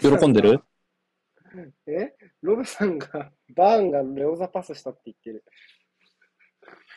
[0.00, 0.62] 喜んでる？
[1.88, 2.14] え？
[2.40, 5.44] ロベさんが、バーンがレオザパスしたって言ってる。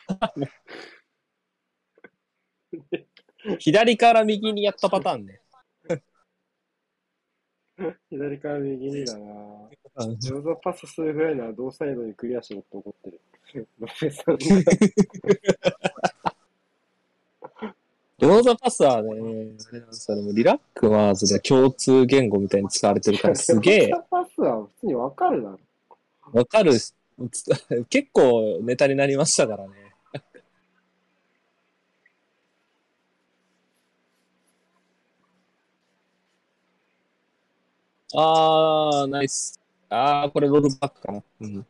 [3.58, 5.40] 左から右にやったパターンね。
[8.08, 9.76] 左から右にだなレ
[10.32, 13.20] オザパスするぐらいなら同サイドにクリアしろって怒ってる。
[13.80, 14.38] ロベさんが。
[18.18, 25.58] ローザパスはね、あれなんですよね、もうリラックマーズで共通言語みたいに使われてるからすげえレオザパスは普通にわかるだろ。
[26.32, 26.94] わかるし、
[27.30, 27.44] つ
[27.90, 29.70] 結構ネタになりましたからね。
[38.14, 39.60] あー、ナイス。
[39.90, 41.22] あー、これロールバックかな。
[41.40, 41.66] うん。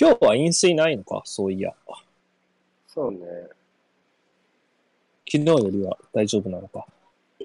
[0.00, 1.74] 今日は飲水ないのか、そういや。
[2.86, 3.18] そうね。
[5.28, 6.86] 昨日よりは大丈夫なのか、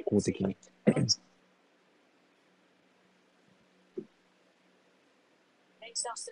[0.05, 0.55] 公的に。
[5.81, 6.29] Makes us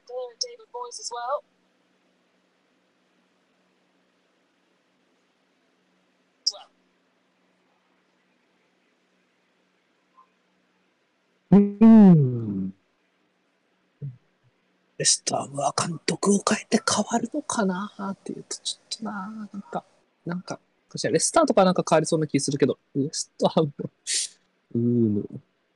[15.02, 17.92] レスターは監督を変えて変わるのかな？
[18.12, 19.84] っていうと、ちょっとな、なんか、
[20.28, 20.60] なんか、
[20.90, 25.24] 確かにレスターとかなんか変わりそうな気するけど、レスターも、うーん、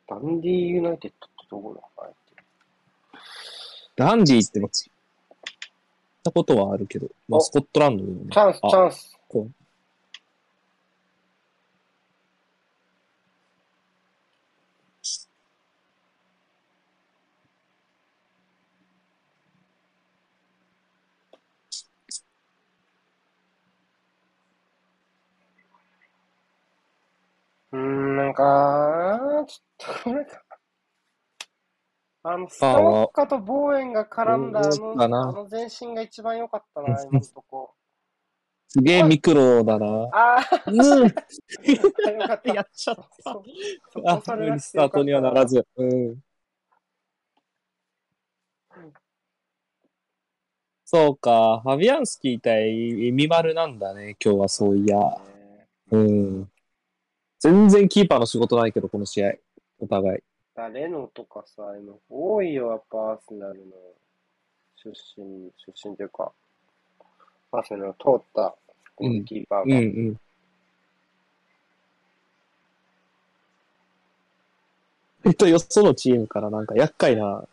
[0.08, 2.04] ダンディーユナイテッドってどこだ？
[2.04, 2.44] あれって。
[3.96, 4.92] ダンディっても聞い
[6.22, 7.42] たことはあるけど、まあ、お。
[7.42, 9.18] スコットランドよねチャンス、あチャンス。
[9.28, 9.65] こう
[28.36, 30.42] か、ちょっとこれか。
[32.24, 37.74] あの、スタッカとボーエンが絡んだあの、あの前進が一番良かったな、今のとこ。
[38.68, 40.10] すげえミクロだな。
[40.12, 41.10] あうん、あ、よ
[42.28, 42.54] かった。
[42.54, 43.04] やっちゃった。
[43.32, 43.44] そ
[44.02, 45.66] こ、されスタートにはならず。
[45.78, 46.18] うん。
[50.84, 54.98] そうか、ファビアンスキー対エミマルなんだね、今日はそういや。
[54.98, 56.52] ねうん。
[57.40, 59.34] 全然キーパーの仕事ないけど、この試合。
[59.80, 60.20] お互い。
[60.56, 63.74] だレノとかさ、今多いよ、やっぱアーセナルの
[64.78, 66.32] 出身、出身というか、
[67.52, 68.56] アーセナルの通った
[68.96, 69.78] ゴールキーパーうんが。
[69.78, 70.20] うん。
[75.26, 77.44] えっと、よそのチームからなんか厄介な、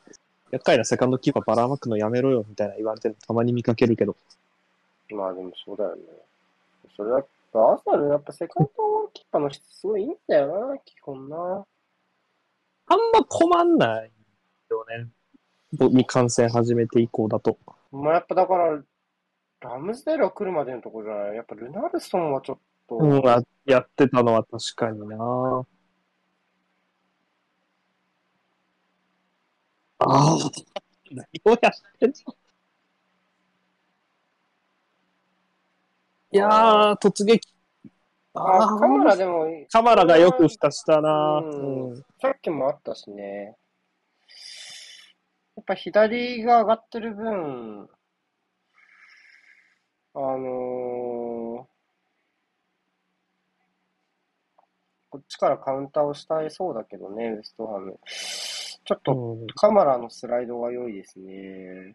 [0.50, 4.14] 厄介なセカンドキーパーばらまくのやめろよみたいな言われてるのたまに見かけるけど。
[5.10, 6.02] まあでもそうだよね。
[6.96, 7.24] それだ
[7.58, 11.64] アーセナルやっぱセカンドキーパーの質すごいいいんだよな、基本な。
[12.86, 14.12] あんま困んない
[14.70, 15.08] よね。
[15.78, 17.58] 未完成始めて以降だと。
[17.90, 18.82] まあやっぱだから、
[19.60, 21.36] ラムズデールが来るまでのとこじゃない。
[21.36, 25.66] やっぱルナルソンはちょっと、うん、あやってたのは確かになあ
[30.00, 30.38] あ。
[31.10, 32.34] 何をやってんの
[36.34, 37.46] いやー、突撃。
[38.32, 43.56] あ、カメラでも、カマラがよく蓋したな、うんうんさっきもあったしね。
[45.56, 47.86] やっぱ左が上がってる分、
[50.14, 51.72] あのー
[55.10, 58.00] こっちからカウンターをしたいそうだけどね、ウエストハム。
[58.06, 61.94] ちょっと、うんカマラのスライドが良いですね。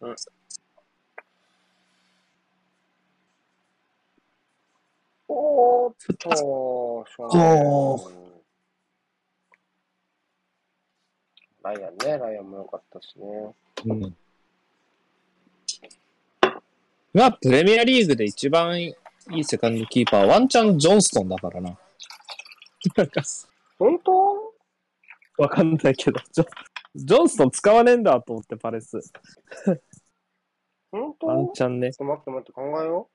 [0.00, 0.14] Villa.
[0.14, 0.16] Mm.
[5.32, 7.38] おーっと、しょうが
[11.62, 13.54] ないライアンね、ライアンも良かったしね。
[13.86, 14.16] うん。
[17.12, 18.94] まあ、プレミアリーグで一番い
[19.32, 21.78] いセカンドキーパーはワンチャン・ジョンストンだからな。
[22.96, 23.22] なんか、
[23.78, 24.54] 本当？
[25.38, 26.46] わかんないけど、ジョ
[26.94, 28.98] ジョンストン使わねえんだと思って、パレス。
[30.90, 31.26] 本当？
[31.28, 33.08] ワンチャンねちょっ、と待って待って、考えよ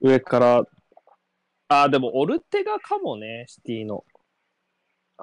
[0.00, 0.64] 上から。
[1.68, 4.04] あー、でも、オルテガかもね、シティの。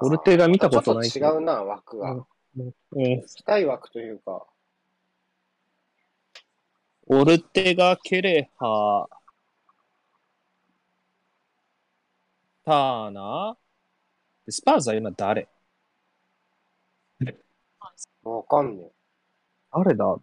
[0.01, 0.05] う。
[0.05, 2.13] オルテガ見たことないちょっと違うな、枠が。
[2.13, 2.73] うん。
[2.93, 4.45] 期待枠というか。
[7.07, 9.07] オルテガ、ケレハ、
[12.65, 14.45] ターナー？
[14.45, 15.47] でスパーズは今誰？
[18.27, 18.91] わかんね
[19.71, 20.17] 誰だ？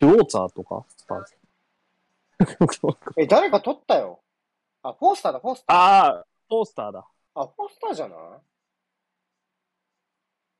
[0.00, 0.84] ジョーツァーとか？
[0.96, 1.34] スパーズ。
[3.16, 3.22] え。
[3.22, 4.20] え、誰か取ったよ。
[4.82, 5.76] あ、フォースターだ、フォースター。
[5.76, 7.06] ああ、トースターだ。
[7.34, 8.18] あ、フォースターじゃない？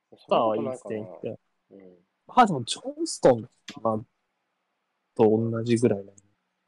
[0.09, 1.37] トースターはいいっすね
[1.71, 1.79] うん
[2.27, 3.49] まあでも、ジョンストン
[3.81, 3.99] まあ
[5.15, 6.11] と同じぐらいなの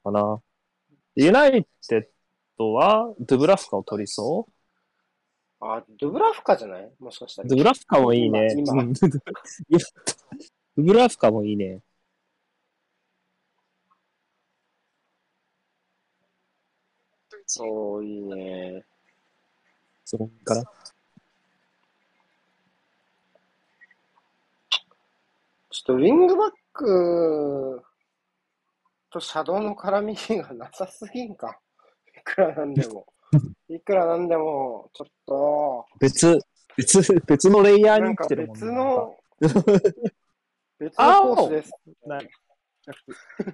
[0.03, 0.41] かな。
[1.15, 2.07] ユナイテッ
[2.57, 4.47] ドは、ドゥブラフカを取りそ
[5.61, 6.91] あ、ドゥブラフカじゃない？
[6.99, 7.49] もしかしたうら。
[7.49, 8.55] ドゥブラフカもいいね。
[8.63, 9.83] ドゥ
[10.77, 11.81] ブラフカもいいね。
[17.59, 18.85] おー、いいね。
[20.05, 20.63] そこから。
[25.71, 27.83] ちょっとウィングバック
[29.09, 31.59] とシャドウの絡みがなさすぎんか？
[32.15, 33.07] いくらなんでも。
[33.69, 36.39] いくらなんでも、ちょっと、別、
[36.75, 38.61] 別、別のレイヤーに来てるもんね。
[38.61, 39.15] 別の、
[40.79, 41.71] 別あのコースです。
[42.07, 42.29] ない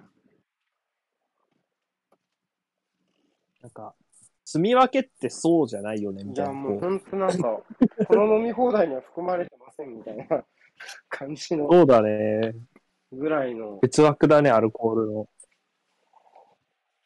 [3.61, 3.93] なんか、
[4.45, 6.61] 住み分けってそうじゃないよね、みいや、たいな。
[6.61, 7.61] こうもう本当なんか、
[8.07, 10.25] この飲み放題には含まれてませんみたいな
[11.09, 12.55] 感じのそうだね。
[13.11, 13.79] ぐらいの。
[13.81, 15.27] 別枠だね、アルコールの。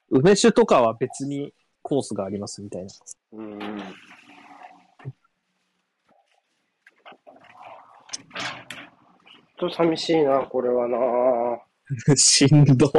[0.10, 1.56] 梅酒とかは別に
[1.90, 2.92] コースがありますみたいな。
[3.34, 3.60] うん。
[3.60, 11.60] ちょっと寂しいな、これはな。
[12.16, 12.92] しんど。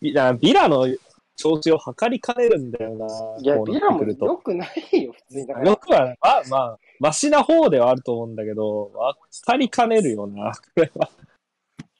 [0.00, 0.88] ビラビラの
[1.36, 3.06] 調子を測りかねるんだよな。
[3.40, 5.46] いや、ビラも良くないよ、普通に。
[5.46, 8.90] だからよくは、まあまあ、マシな方ではあると思うんだけど、
[9.30, 11.08] 測りかねるよな、これは。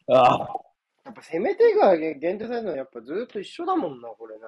[0.08, 0.48] ああ、
[1.04, 4.40] やっぱ攻め手が限定されるのはやっぱずっと一緒だもんな、これね。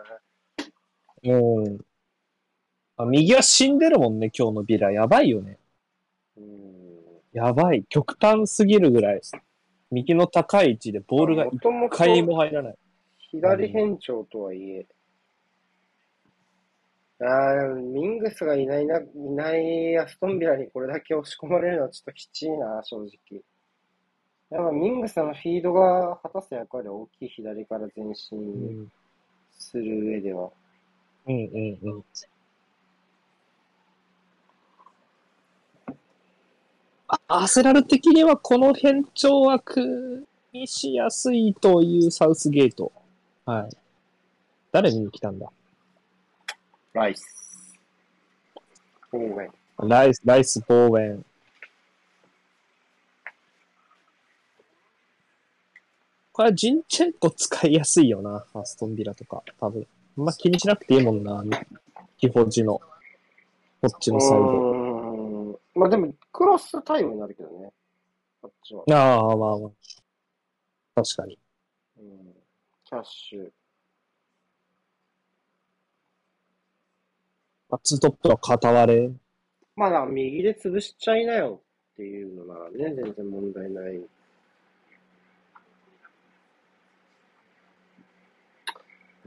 [1.23, 1.85] もう、
[2.97, 4.91] あ右は死んでるもんね、今日のビラ。
[4.91, 5.59] やばいよね。
[6.37, 6.79] うん。
[7.33, 7.85] やばい。
[7.89, 9.21] 極端すぎるぐらい。
[9.91, 11.61] 右の高い位置でボールが一
[11.91, 12.75] 回も入らない。
[13.31, 14.87] 左変調とはいえ。
[17.21, 23.43] ああ、ミングスがいないな、いないアストンビラにこれだけ押し込まれるのはちょっときちいな、正直。
[24.51, 28.93] やっぱミングスのフィードが果たす役割は大きい左から前う進ん、
[29.59, 30.51] する上では。
[31.29, 32.05] うん、うん、うん。
[37.09, 42.93] あアーセナル的にはこの変調枠にしやすいというサウスゲート。
[43.45, 43.77] はい。
[44.73, 45.51] 誰見に来たんだ？
[46.93, 47.77] ライス。
[49.13, 49.49] オーウェ
[49.85, 49.89] ン。
[49.89, 51.25] ライス、ライス、ボーウェン。
[56.33, 59.43] これはジンチェンコ使いやすいよな、アストンビラとか。
[59.61, 59.87] 多分。
[60.19, 61.45] あんま気にしなくていいもんな、
[62.17, 62.81] 基本時の。
[63.81, 65.61] こっちのサイド。
[65.77, 67.73] まあでも、クロスタイムになるけどね。
[68.43, 68.83] こっちは。
[68.91, 69.71] ああ、まあまあ。
[70.97, 71.39] 確かに。
[72.01, 72.35] うん、
[72.85, 73.49] キャッシュ。
[77.71, 79.11] あツートップの片割れ。
[79.77, 81.61] まあ、右で潰しちゃいなよ
[81.93, 84.03] っていうのならね、全然問題ない。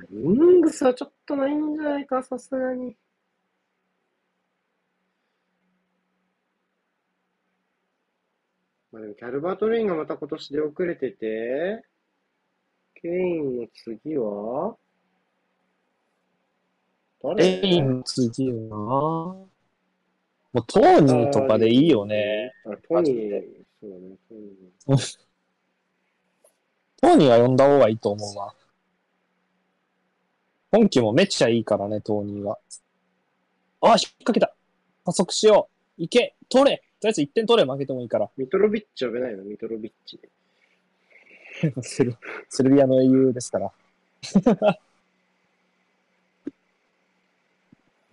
[0.09, 2.95] イングスはちょっとないんじゃないか、さすがに。
[8.91, 11.85] まあでも、キャルバート・レインがまた今年で遅れてて、
[12.95, 14.77] ケインの次は
[17.23, 19.47] 誰レインの次は、も
[20.55, 22.51] うトーニーとかでいいよね。。
[22.65, 23.43] あ、トニー、
[23.79, 25.19] そうね、トニー。
[27.01, 28.53] トーニーは呼んだ方がいいと思うわ。
[30.71, 32.57] 今季もめっちゃいいからね、トーニーは。
[33.81, 34.53] あ、引っ掛けた。
[35.05, 35.67] 加速しよ
[35.99, 36.03] う。
[36.03, 36.77] いけ、取れ。
[36.77, 38.29] とりあえず1点取れ、負けてもいいから。
[38.37, 39.43] ミトロビッチ呼べないの？
[39.43, 40.17] ミトロビッチ。
[41.81, 42.15] セル
[42.47, 43.71] セルビアの英雄ですから。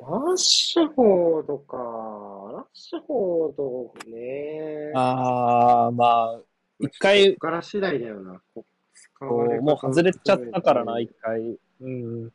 [0.00, 1.76] ラッシュフォードか。
[1.76, 4.92] ラッシュフォードね。
[4.94, 6.40] あー、まあ、
[6.80, 8.40] 一回こっから次第だよな。
[8.54, 11.58] こ使こもう外れちゃったからな、一回。
[11.80, 12.32] うん。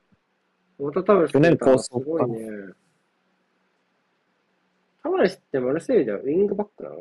[0.83, 2.73] また多分去年構す想ごいね。
[5.01, 6.97] タバレスってマルセイユではウィングバックなの？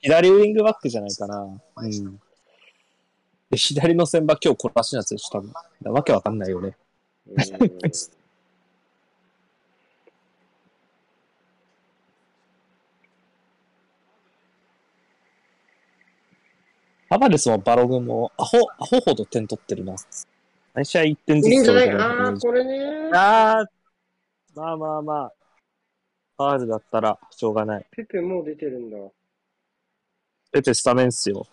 [0.00, 1.42] 左ウィングバックじゃないかな。
[1.42, 2.20] うん。
[3.50, 5.52] で、左の先場今日こらしのやつでしょ、多分。
[5.82, 6.76] だわけわかんないよね。
[7.28, 7.36] うん
[17.08, 19.94] タバレスもバログもアホ、アホほど点取ってるな。
[20.76, 21.86] 毎試合1点ずついいんじゃない？
[21.86, 23.10] 取るかな、これね。
[23.14, 23.66] あー、
[24.54, 25.32] まあまあまあ。
[26.38, 27.86] ファールだったらしょうがない。
[27.90, 28.98] ペペもう出てるんだ。
[30.52, 31.46] 出てスタメンっすよ。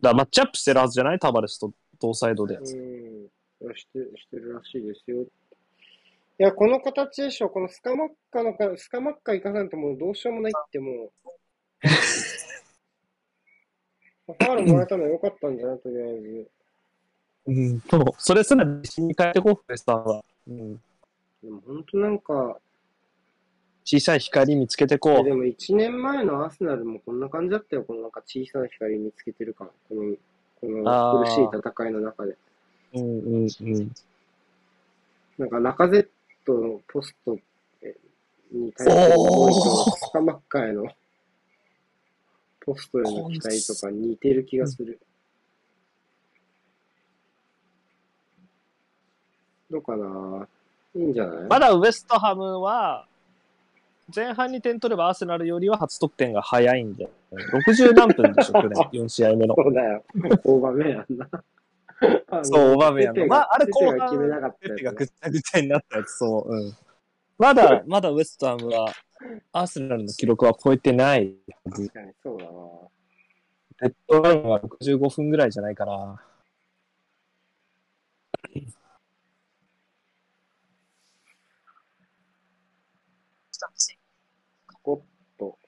[0.00, 1.18] だマッチアップしてるはずじゃない？
[1.18, 2.54] タバレスと同サイドで。
[2.54, 2.64] うん。
[2.64, 2.78] して、
[4.16, 5.22] してるらしいですよ。
[5.22, 5.26] い
[6.38, 7.50] や、この形でしょ。
[7.50, 11.10] このスカマッカのか、スカマッカ行かないともうどうしようもないってもう。
[14.26, 15.78] ファールもらえたのは良かったんじゃない？
[15.80, 16.48] とりあえず。
[17.46, 17.80] うん。
[17.88, 20.24] そう、それすら自信に変えてこう、フェスターは。
[20.48, 20.74] うん。
[21.42, 22.58] でも本当なんか、
[23.84, 27.82] 小さい光見つけてこでも1年前のアーセナルもこんな感じだったよ。
[27.82, 29.68] このなんか小さな光見つけてる感。
[29.88, 30.14] この、
[30.60, 32.32] この苦しい戦いの中で。
[32.32, 32.36] う。
[32.94, 33.92] うんうんうん。
[35.38, 36.08] なんか中ゼッ
[36.44, 37.38] トのポスト
[38.52, 40.86] に対する思いとスカマッカへの
[42.60, 45.00] ポストへの期待とか似てる気がする。
[49.70, 50.46] どうかな
[50.94, 51.46] いいんじゃない？
[51.48, 53.06] まだウエストハムは、
[54.14, 58.70] 前半に点取ればアーセナルよりは初得点が早いんで、60何分でしょ、去年、
[59.04, 59.54] 4試合目の。
[59.54, 60.04] そうだよ。
[60.44, 61.28] オーバーメアンな。
[62.44, 63.26] そう、オーバーメアンの。
[63.28, 66.76] まあ、あれ後半、ペペがぐっちゃぐちゃになったやつ、そう、うん。
[67.38, 68.92] まだ、まだウエストハムは、
[69.52, 71.88] アーセナルの記録は超えてないはず。
[71.88, 72.50] 確かにそうだな。
[73.82, 76.20] デッドラインは65分ぐらいじゃないかな。
[84.84, 85.00] おっ
[85.38, 85.58] と。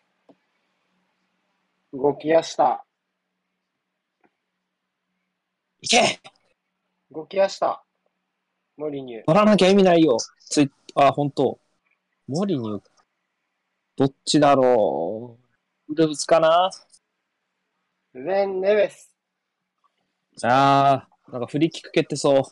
[1.92, 2.84] 動きやした。
[5.82, 6.20] いけ
[7.10, 7.84] 動きやした。
[8.78, 9.24] モリニュー。
[9.26, 10.16] 取らなきゃ意味ないよ。
[10.48, 11.58] ツイあ、本当
[12.26, 12.82] モリニュー。
[13.96, 15.36] どっちだろ
[15.88, 15.92] う。
[15.92, 16.70] ウルブズかな
[18.14, 19.14] ルベン・ネベス。
[20.42, 22.42] あー、なんかフリーキック蹴ってそう。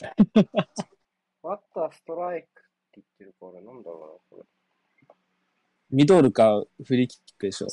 [1.42, 4.46] ワッターストライクって言ってるから、なんだろうな、こ
[5.90, 7.68] ミドルかフリーキックでしょ。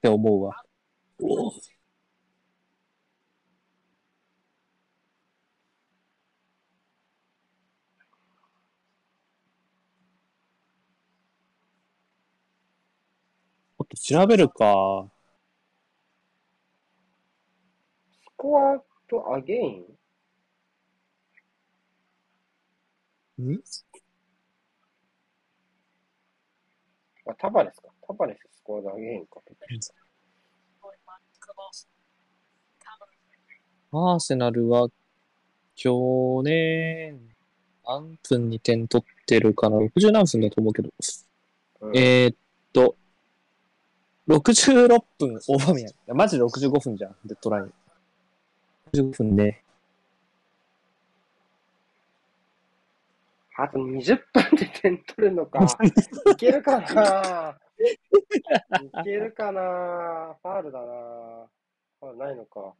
[0.00, 0.64] って思うわ。
[1.18, 15.04] おちょっと調べるか。
[15.04, 15.10] れ。
[18.24, 19.84] スコアとアゲイ
[23.38, 23.52] ン？
[23.52, 23.62] ん？
[27.26, 27.88] あ、タバレスか。
[28.06, 29.40] タバレス、スコアとアゲインか。
[33.92, 34.88] アーセナルは、
[35.74, 37.18] 去年、
[37.84, 40.90] 何分に点取ってるかな ?60 何分だと思うけど。
[41.80, 42.36] うんえーっ
[42.72, 42.94] と、
[44.28, 46.16] 66分、オーバーメアン。
[46.16, 47.72] マジで65分じゃん、デッドライン。
[48.92, 49.64] 65分ね。
[53.56, 55.58] あと20分で点取るのか。
[56.32, 57.58] いけるかな？
[59.00, 60.86] いけるかなファールだな
[62.00, 62.74] ファールないのか。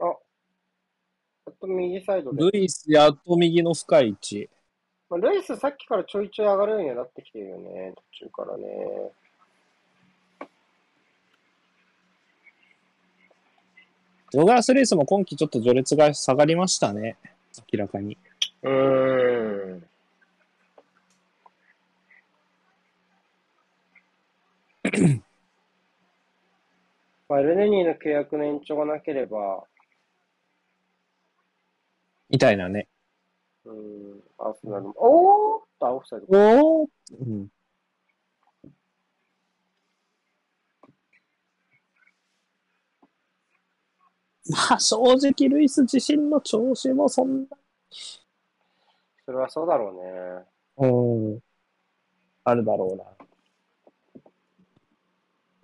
[0.00, 2.50] あ、やっと右サイドで。
[2.50, 4.50] ルイス、やっと右の深い位置。
[5.08, 9.12] ま、ルイス、さっきからちょいちょい上がるようになってきてるよね、途中からね。
[14.32, 17.16] ドグラス・ルイスも今季ちょっと序列が下がりましたね。
[17.72, 18.16] 明らかに。
[18.62, 19.84] うーん。
[27.28, 29.64] まあ、エルネニーの契約の延長がなければ、
[32.30, 32.88] みたいなね。
[33.66, 36.26] うーん、アーセナルも、おーっと、オフサイド。
[36.28, 36.88] おー
[37.20, 37.48] うん。
[44.50, 47.46] まあ、正直、ルイス自身の調子もそんな。
[49.24, 50.44] それはそうだろ
[50.78, 50.88] うね。
[50.88, 51.40] うん。
[52.44, 53.04] あるだろうな。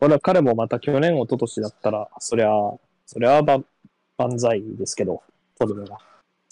[0.00, 2.48] これは彼もまた去年、一昨年だったら、そりゃ、
[3.04, 3.60] そりゃば
[4.16, 5.22] 万歳ですけど、
[5.58, 5.98] トルメが。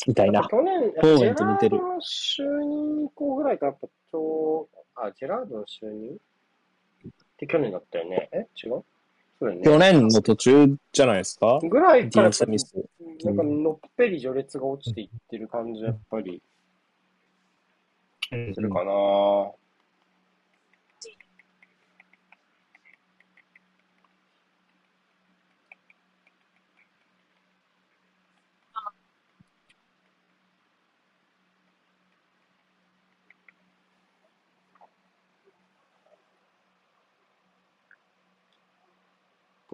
[0.06, 0.46] みたいな。
[0.48, 3.88] 去年、ジェラードの就任以降ぐらいか、やっぱ
[4.96, 6.16] あ、ジェラードの就任？
[6.16, 8.28] って去年だったよね。
[8.32, 8.48] え？
[8.56, 8.82] 違う？
[9.44, 9.60] ね。
[9.62, 11.58] 去年の途中じゃないですか？
[11.62, 12.30] ぐらいから。
[13.24, 16.42] なんかのっぺり序列が落ちていってる感じはやっぱり
[18.54, 19.52] するかな。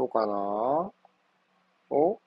[0.02, 0.90] どうかな？
[1.90, 2.18] お？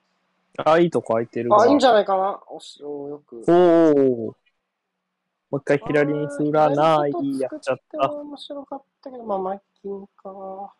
[0.64, 1.60] あ、いいとこ空いてるが。
[1.60, 2.40] あ、いいんじゃないかな？
[2.48, 3.42] おし、およく。
[3.46, 4.04] おー。
[4.16, 4.34] も
[5.52, 7.12] う一回左に振らない。
[7.38, 8.10] やっちゃった。
[8.10, 10.32] 面白かったけど、まあ、マッキンか。
[10.32, 10.70] ま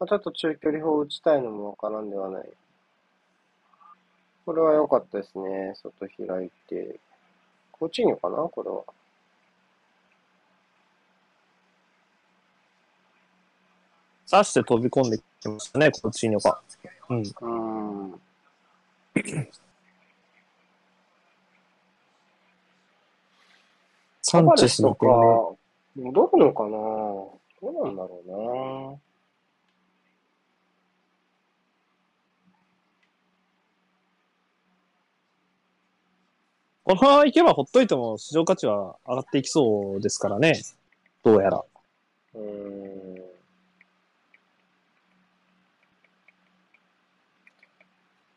[0.00, 2.48] あ、ちょっと中距離砲打ちたいのもわからんではない。
[4.46, 5.74] これは良かったですね。
[5.74, 6.98] 外開いて。
[7.72, 8.84] コーチーニョかなこれは。
[14.30, 16.60] 刺して飛び込んできましたね、コーチーニョが。
[17.08, 17.20] うん。
[17.20, 18.20] うーん。
[24.20, 25.06] サンチェスのとか
[25.96, 28.98] 戻るのかなどうなんだろうな。
[36.84, 40.54] このままいけばほっといても市場価値は上がっていきそうですからね。
[41.22, 41.64] どうやら。
[42.34, 42.98] うーん。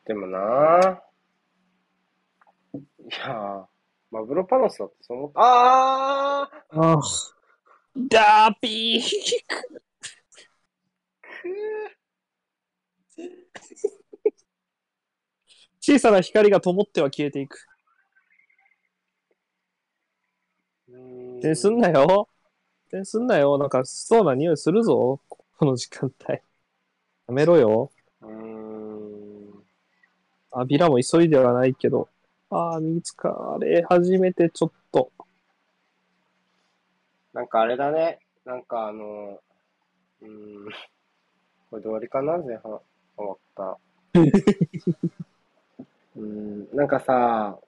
[0.04, 2.78] でもなぁ。
[2.78, 2.80] い
[3.10, 3.66] やぁ、
[4.10, 5.40] マグロパノスだってそう思った。
[5.40, 7.00] あーああ。
[8.08, 9.02] ダーピー
[15.80, 17.66] 小さな光が灯っては消えていく。
[21.42, 22.28] 点すんなよ。
[22.90, 23.58] 点すんなよ。
[23.58, 25.20] なんか、そうな匂いするぞ。
[25.28, 26.34] この時間帯。
[26.34, 26.40] や
[27.28, 27.90] めろよ。
[28.20, 28.51] うーん。
[30.52, 32.08] あ、ビラも急いではないけど。
[32.50, 35.10] ああ、見つかれ始めてちょっと。
[37.32, 38.20] なんかあれだね。
[38.44, 39.40] なんかあの、
[40.20, 40.66] うーん。
[41.70, 42.80] これで終わりかな前半。
[43.16, 43.78] 終わった。
[46.16, 46.68] うーん。
[46.76, 47.58] なんかさ、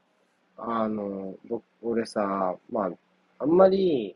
[0.59, 2.91] あの、僕、俺さ、まあ、
[3.39, 4.15] あんまり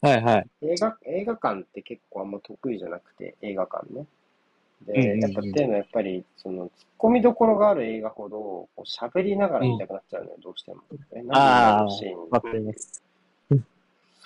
[0.00, 0.46] はいはい。
[0.62, 4.06] 映画、映画館って結構あんま得意じゃなくて、映画館ね。
[4.86, 10.82] で、んやっぱっていうのはやっぱり、その、突っ込みどころがある映画ほど、こう喋りながら見たくなっちゃうのよ、どうしても。
[11.12, 13.02] え、なんで今のシーンわかります。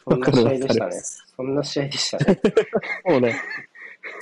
[0.02, 0.92] そんな試合でしたね。
[1.36, 2.40] そんな試合でしたね。
[3.04, 3.34] もうね、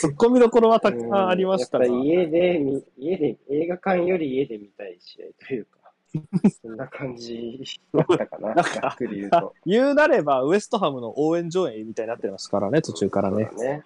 [0.01, 5.79] 突っ込みどころはたくさんありましたがうんやっぱり家で見、家で、映画館より家で見たい試合というか、
[6.63, 7.61] そんな感じ
[7.93, 9.55] だったかな、ざっくり言うと。
[9.67, 13.49] 言うなれば、ウエストハムの応援上映みたいになってますからね、途中からね。
[13.53, 13.85] そうだね。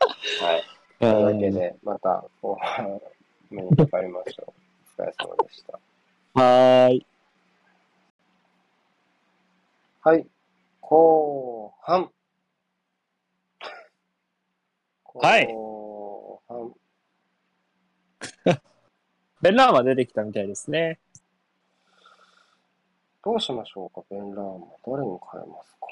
[0.40, 0.64] はい。
[0.98, 3.00] というわけで、また後半
[3.50, 4.52] 目にかかりましょう。
[5.00, 5.72] お疲れ様でした。
[6.34, 7.06] はーい。
[10.02, 10.26] はい。
[10.80, 12.10] 後半。
[15.20, 16.74] はい後半。
[19.42, 21.00] ベンラーマ出てきたみたいですね。
[23.24, 24.66] どうしましょうか、ベンラーマ。
[24.86, 25.86] 誰に変えますか？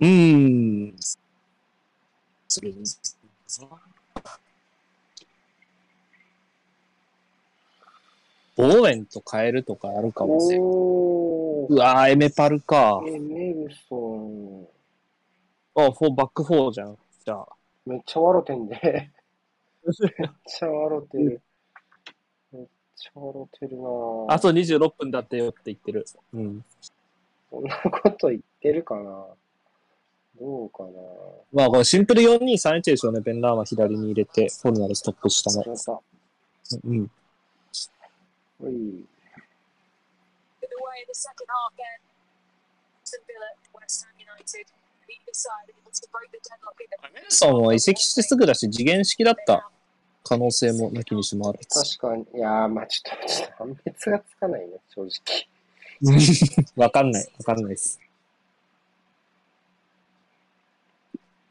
[0.00, 0.94] うーん。
[2.48, 2.72] それ
[8.56, 10.60] ボーエンと変えるとかあるかもしれん。
[10.62, 13.00] おうわー、エメパルか。
[13.04, 14.66] ー、え、メルソン。
[15.76, 16.98] あ、フォーバックフォーじゃん。
[17.24, 17.48] じゃあ。
[17.86, 19.10] めっちゃ笑てんで。
[19.84, 21.42] めっちゃ笑てる。
[22.52, 26.06] めっちゃ笑てるなあと26分だってよって言ってる。
[26.34, 26.64] うん。
[27.50, 29.26] そんなこと言ってるかな
[30.40, 30.88] どうかな。
[31.52, 33.20] まあ、これシンプル4-2-3-1でしょうね。
[33.20, 35.62] ベンラーマ左に入れて、フォルナルストップしたの。
[36.84, 37.10] うん。
[38.62, 39.04] おい。
[47.12, 49.68] メルソンは移籍してすぐだし、次元式だった
[50.24, 51.58] 可能性もなきにしもある。
[51.68, 52.40] 確かに、い。
[52.40, 54.60] やー、まあちょっと、ちょっと判別がつかない。
[54.62, 55.10] ね、正直。
[56.76, 57.32] わかんない。
[57.38, 57.70] わかんない。
[57.70, 58.00] です。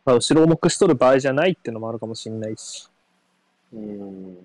[0.09, 2.89] まあ、後ろ重くしとる場合じゃないってのもあるかもしれないし。
[3.71, 4.37] うーん。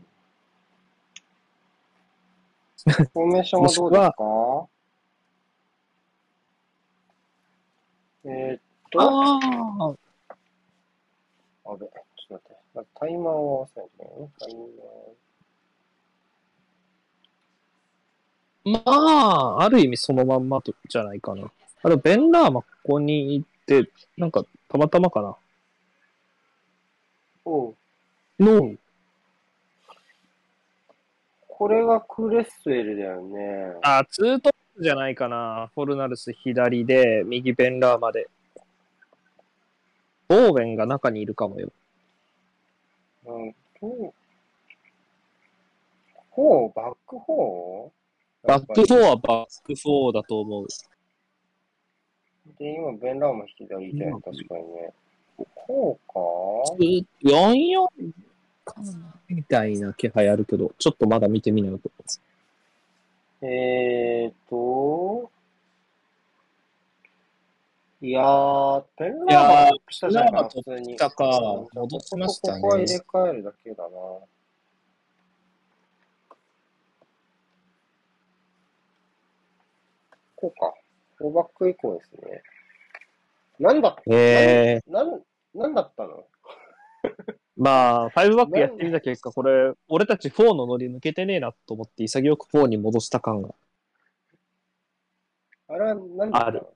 [2.85, 4.67] フォーメーションはどうですか？
[8.27, 8.61] えーっ
[8.91, 9.07] と、あ
[11.65, 12.89] あべ、ちょっと待って。
[12.95, 14.29] タイマーを合わせないといけないね。
[14.39, 14.55] タイ
[18.67, 18.81] マー。
[18.81, 18.85] あ。
[18.85, 21.51] まあ、ある意味そのまんまとじゃないかな。
[21.83, 25.37] あれ、ベンラーマここに行って、なんか、たまたまかな。
[27.47, 28.75] の、
[31.49, 33.77] これがクレスウェルだよね。
[33.83, 35.71] あ、ツートップじゃないかな。
[35.75, 38.29] フォルナルス左で、右ベンラーマで。
[40.27, 41.71] ボーウェンが中にいるかもよ。
[43.27, 44.15] うんと、
[46.35, 47.91] フォーバックフォー？
[48.49, 50.67] バック4はバック4だと思う。
[52.59, 54.93] で、今、ベンラーマ引きだよ、確かにね。
[55.37, 56.21] こうか
[56.79, 58.13] ？44
[58.65, 61.91] かなみたいな気配あるけど、ちょっとまだ見てみないと。
[63.43, 65.31] えーと、
[68.01, 70.97] いやー、ベンラーマはトップしたじゃないか、普通に。
[70.97, 71.25] たか
[71.75, 73.91] 戻しましたねここは入れ替えるだけだな。
[73.91, 74.29] こ
[80.43, 80.75] うか。
[81.17, 82.43] フォーバック以降ですね。
[83.59, 85.23] なんだえー、なん、
[85.55, 86.25] なんだったの？
[87.57, 93.55] まあ、5バックやってみた結果、これ、俺たち4のノリ抜けてねえなと思って、潔く4に戻した感が。
[95.69, 96.51] あれは何だったの？
[96.51, 96.67] ある。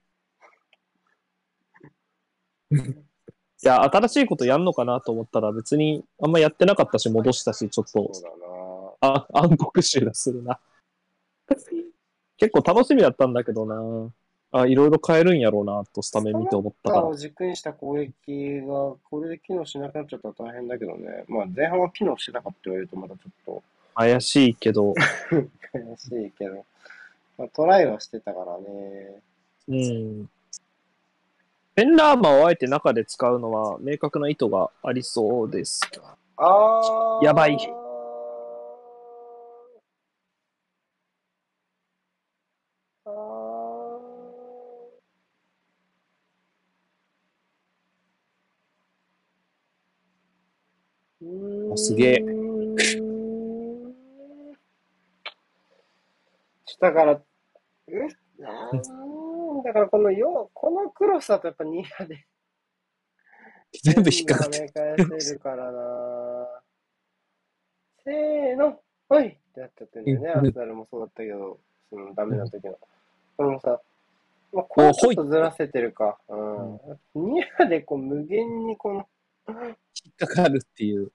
[2.70, 8.12] いや、新しいことやんのかなと思ったら、別にあんまやってなかったし、戻したし、ちょっと、
[9.00, 10.60] あ、暗黒臭がするな。
[12.36, 14.12] 結構楽しみだったんだけどな。
[14.50, 17.16] あ、いろいろ変えるんやろうな、とスタメン見て思ったから。
[17.16, 21.24] 軸にした攻撃が、これで機能しなくなっちゃったら大変だけどね。
[21.28, 23.62] まあ、前半は機能してたかって言われると、またちょっと
[23.94, 24.94] 怪しいけど、
[25.72, 26.64] 怪しいけど、
[27.36, 29.22] まあ、トライはしてたからね。
[29.68, 30.30] うん。
[31.74, 35.80] ペンラーマをあえて中で使うのは明確な意図がありそうです。
[36.36, 37.24] あー。
[37.24, 37.56] やばい
[43.04, 43.78] あー
[51.20, 52.24] うーんすげえ
[56.80, 57.22] だから、う
[58.44, 62.24] あーだからこのよ、このクロスだとやっぱニアで
[63.82, 64.58] 全部引っかかって。
[64.58, 66.48] 跳ね返せるからな
[68.04, 70.26] せーの、ほいってなっちゃってんだよね。
[70.26, 71.58] うんアーセナルもそうだったけど、
[71.90, 72.78] そのダメな時の。
[73.36, 73.80] これもさ、
[74.52, 76.18] まあ、こうちょっとずらせてるか。
[76.28, 77.32] うん。
[77.34, 79.06] ニアでこう無限にこの、
[79.48, 79.54] 引
[80.12, 81.12] っかかるっていう。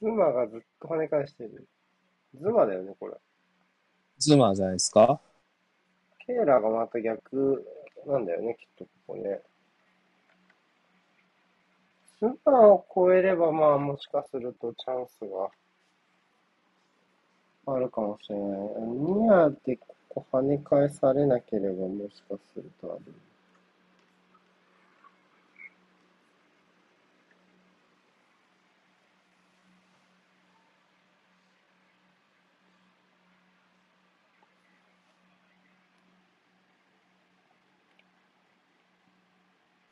[0.00, 1.66] 妻がずっと跳ね返してる。
[2.40, 3.14] ズマだよね、これ。
[4.18, 5.20] ズマーじゃないですか？
[6.26, 7.64] ケーラーがまた逆
[8.06, 9.40] なんだよね、きっとここね。
[12.18, 15.20] スーパーを超えれば、まあ、もしかするとチャンス
[17.66, 18.48] があるかもしれない。
[18.50, 23.14] ニアでここ跳ね返されなければ、もしかするとある。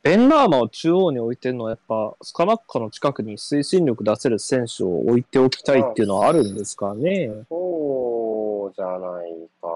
[0.06, 7.28] ベンラーマを中央に置いてるのはやっぱスカマッカの近くに推進力出せる選手を置いておきたいっていうのはあるんですかね。
[7.48, 9.00] そうじゃない
[9.60, 9.72] かな。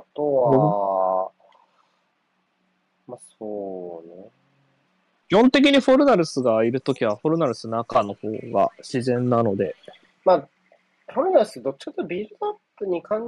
[0.00, 1.30] あとは、
[3.06, 4.24] まあ、そうね。
[5.28, 9.76] 基本的にフォルナルスがいるときはフォルナルス中の方が自然なので。
[10.24, 10.48] まあ、
[11.12, 13.22] フォルナス、どっちかというとビルドアップに感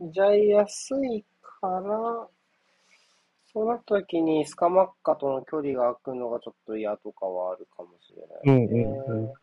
[0.00, 1.22] じゃいやすい
[1.60, 2.26] から、
[3.54, 8.66] そうなった時に、スカマッカとの距離が空くのがちょっと嫌とかはあるかもしれない、ね。
[8.66, 9.34] うんうんうんう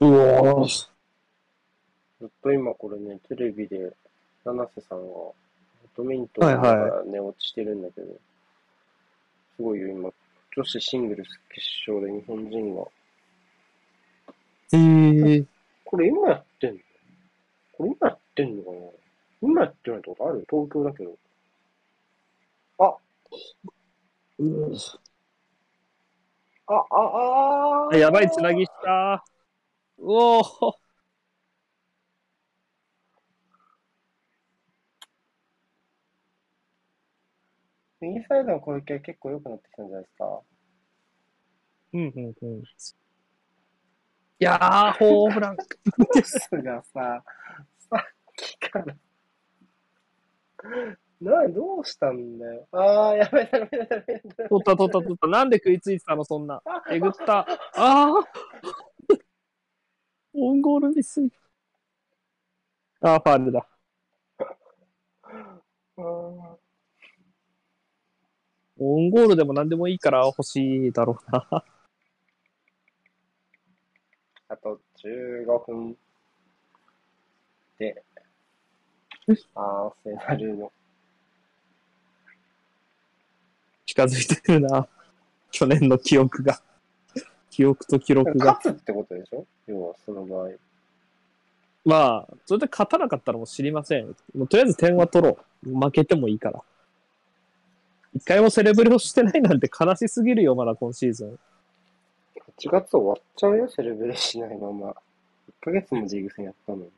[0.00, 0.88] おー
[2.20, 3.96] ずっと今これね、テレビで、
[4.44, 5.32] 七瀬さんが、バ
[5.96, 6.90] ドミントンはいはい。
[6.90, 8.06] が寝落ちしてるんだけど、
[9.56, 10.10] すごいよ、今、
[10.56, 12.82] 女子シングルス決勝で日本人が、
[14.74, 15.46] えー、
[15.84, 16.80] これ今やってんの？
[17.76, 18.76] これ今やってんのかな？
[19.42, 20.46] 今やってないってことある？
[20.48, 21.18] 東京だけど。
[22.78, 22.96] あ、
[24.38, 24.74] う
[26.66, 26.98] あ、あ、あ
[27.86, 29.22] わやばい、つなぎした。
[29.98, 30.81] うおー
[38.02, 40.40] 右サイドの攻撃は結構良くなってきたんじゃないですか
[41.92, 42.62] うんうんうん。
[42.62, 42.64] い
[44.40, 45.56] やー、ホームラン。
[46.14, 47.24] ですがさ、
[47.78, 48.02] さっ
[48.34, 48.96] きから。
[51.20, 52.66] な、どうしたんだよ。
[52.72, 54.48] ああ、やめた、やめた、やめた。
[54.48, 55.28] 取った取った取った。
[55.28, 56.60] なんで食いついてたの、そんな。
[56.90, 57.38] えぐった。
[57.38, 57.46] あ
[57.76, 58.12] あ
[60.34, 61.20] オウンゴールミス。
[63.00, 63.68] ああ、ファールだ。
[65.98, 66.51] うん
[68.82, 71.46] オウンゴールでも何でもいいから欲しいだろうな。
[74.48, 75.96] あと15分
[77.78, 78.02] で、
[79.54, 80.72] アーセナルの、
[83.86, 84.88] 近づいてくるな。
[85.50, 86.60] 去年の記憶が。
[87.50, 88.54] 記憶と記録が。
[88.54, 89.46] 勝つってことでしょ？
[89.66, 90.50] 要は、その場合。
[91.84, 94.06] まあ、それで勝たなかったらもう知りません。
[94.34, 95.68] もうとりあえず点は取ろう。
[95.68, 96.62] 負けてもいいから。
[98.14, 101.38] 一回もセレブレをしてないなんて悲しすぎるよ、まだ今シーズン。
[102.58, 104.90] 8月終わっちゃうよ、セレブレしないまま。
[104.90, 104.94] 1
[105.60, 106.90] ヶ月もリーグ戦やったのに。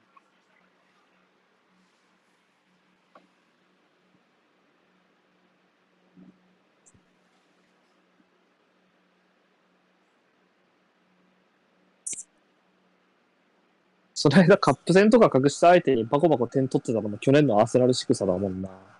[14.14, 18.93] その間カップ戦とか隠した相手にバコバコ点取ってたのも去年のアーセナル仕草だもんな。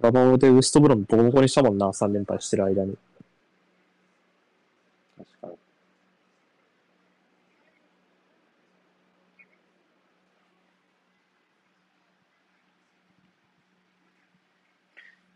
[0.00, 2.96] ラバオでウエストブロムボコボコにしたもんな、3連敗してる間に。
[5.18, 5.58] 確かに。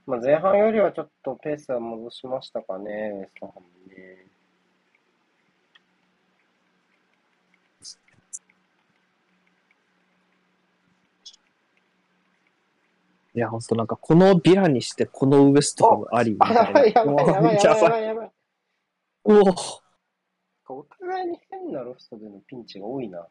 [0.07, 4.25] まあ、前半よりはちょっとペースは戻しましたかね、ウエストハムね。
[13.35, 16.63] いや、ほんとなんかこのビラにしてこのウエストハムありみあ、たいな。
[16.63, 18.33] やばいやばいやばいやばいややばいばいやばい。
[19.25, 19.33] お
[20.71, 23.27] おお互いに変なロストでのピンチが多いな。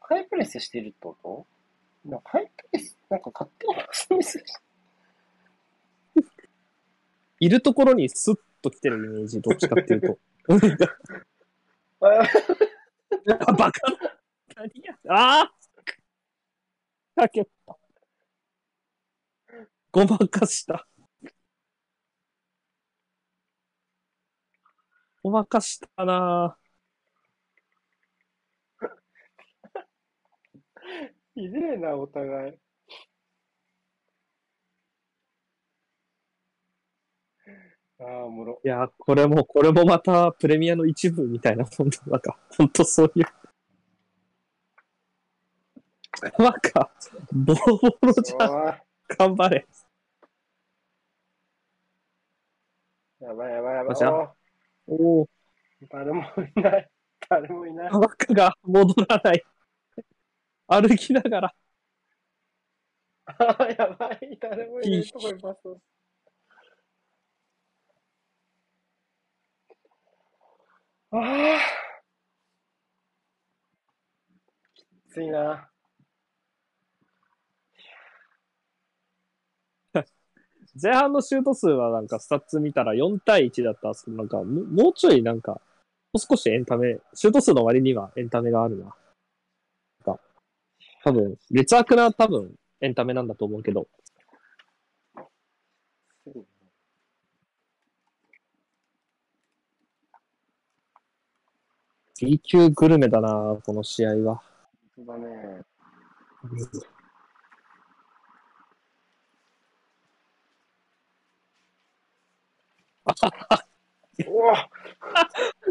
[0.00, 2.08] ハイプレスしてるってこと？
[2.08, 4.42] なんかハイプレス、なんか勝手にロストミスし
[7.40, 10.18] いるところにスッと来てるイメージ、どっちかっていうと。
[12.00, 12.08] あ、
[13.52, 13.80] バカ
[14.56, 17.76] 何やああかけた。
[19.92, 20.86] ごまかした。
[25.22, 26.56] ごまかしたな
[31.34, 32.58] ひでえな、お互い。
[37.98, 38.60] ああ、おもろ。
[38.64, 41.98] いや、これも、これもまたプレミアの一部みたいなもんだ。
[42.06, 43.26] なんか、ほんとそういう。
[46.42, 46.90] なんか、
[47.32, 48.80] ボロボロじゃん。
[49.18, 49.66] 頑張れ。
[53.20, 53.96] やばいやばいやばい。
[54.86, 55.28] おおお、
[55.90, 56.22] 誰も
[56.56, 56.90] いない。
[57.28, 57.90] 誰もいない。
[57.90, 59.42] バカが戻らない。
[60.66, 61.54] 歩きながら。
[63.26, 64.38] ああ、やばい。
[64.40, 65.80] 誰もいないとこにパスを。
[71.12, 71.58] ああ。
[74.74, 75.69] きついな。
[80.80, 85.58] 前半のシュート数はなんかスタッツ見たら4対1だったんですけど、なんかももうちょいなんか、も
[86.14, 88.84] う少しエンタメ、シュート数の割にはエンタメがあるな。
[88.84, 88.90] な
[90.12, 90.20] んか、
[91.04, 93.88] 多分、劣悪な多分エンタメなんだと思うけど、
[102.20, 104.42] B 級グルメだな、この試合は。
[104.96, 105.64] 本当だね。
[106.44, 106.48] う
[112.99, 112.99] わ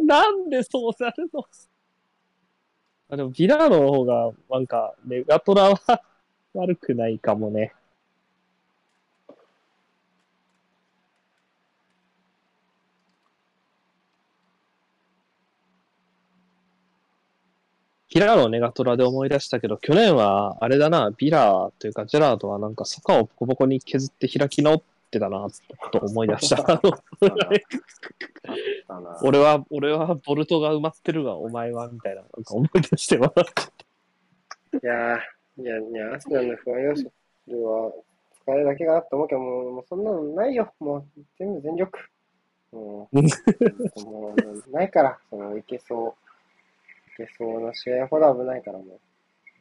[0.04, 1.46] なんでそうなるの？
[3.12, 6.04] あでも、ビラーの方が、なんか、メガトラは
[6.54, 7.74] 悪くないかもね。
[18.14, 25.48] ビラーのネガトラで思い出したけど、去年は、あれだな、ビラーというか、ジェラードはなんか坂をボコボコに削って開き直ってたな、
[25.92, 26.82] と思い出した。
[29.24, 33.34] 俺は、俺はボルトが埋まってるが、お前は、みたいな、なんか思い出してます。
[34.82, 35.20] いやー、
[35.62, 37.12] いや、いや、アスナルの不安要素
[37.48, 37.94] は、
[38.44, 40.74] 使えるだけかなって思うけど、もう、もうそんなのないよ。
[40.80, 41.06] もう、
[41.38, 42.00] 全部全力。
[42.72, 43.22] もう、
[44.04, 46.16] もう、ないから、その、いけそ
[47.18, 47.24] う。
[47.24, 49.00] いけそうな試合ほど危ないから、もう。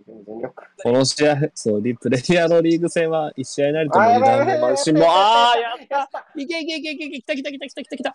[0.04, 8.12] この試合、そう、リプレイヤーのリーグ戦は一試合なりとも油断のしも、 あー、やったいけいけいけいけいけ、来た来た来た来た来た来た。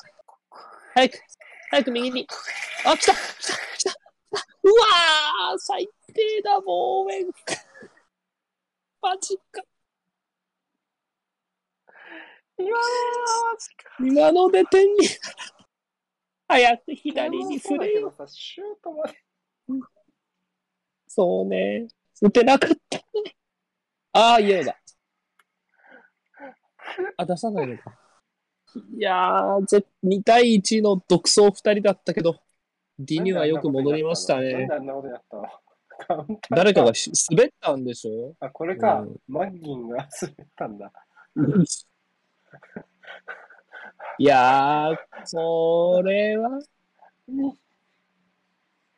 [0.95, 1.19] 早く、
[1.71, 2.27] 早く右に。
[2.85, 3.91] あ、来た来た来た
[4.63, 5.59] うわー。
[5.59, 7.07] 最低だ、ボー。
[7.07, 7.31] メン。
[9.01, 9.61] マジか。
[12.57, 14.07] 今の。
[14.07, 15.07] 今ので点に。
[16.47, 18.13] 早く左に振れよ。
[18.27, 18.67] シュー。
[18.81, 19.32] トまで。
[21.15, 21.87] そうね。
[22.23, 22.97] 打てなかった。
[24.13, 24.77] ああ、イエローだ。
[27.17, 27.99] あ、出さないのか。
[28.97, 32.39] いやー、ぜ2対1の独走2人だったけど、
[32.97, 34.67] ディニュはよく戻りましたね。
[36.49, 39.01] 誰かがし滑ったんでしょあ、これか。
[39.01, 40.91] うんマッギンが滑ったんだ。
[44.17, 46.59] いやー、それは、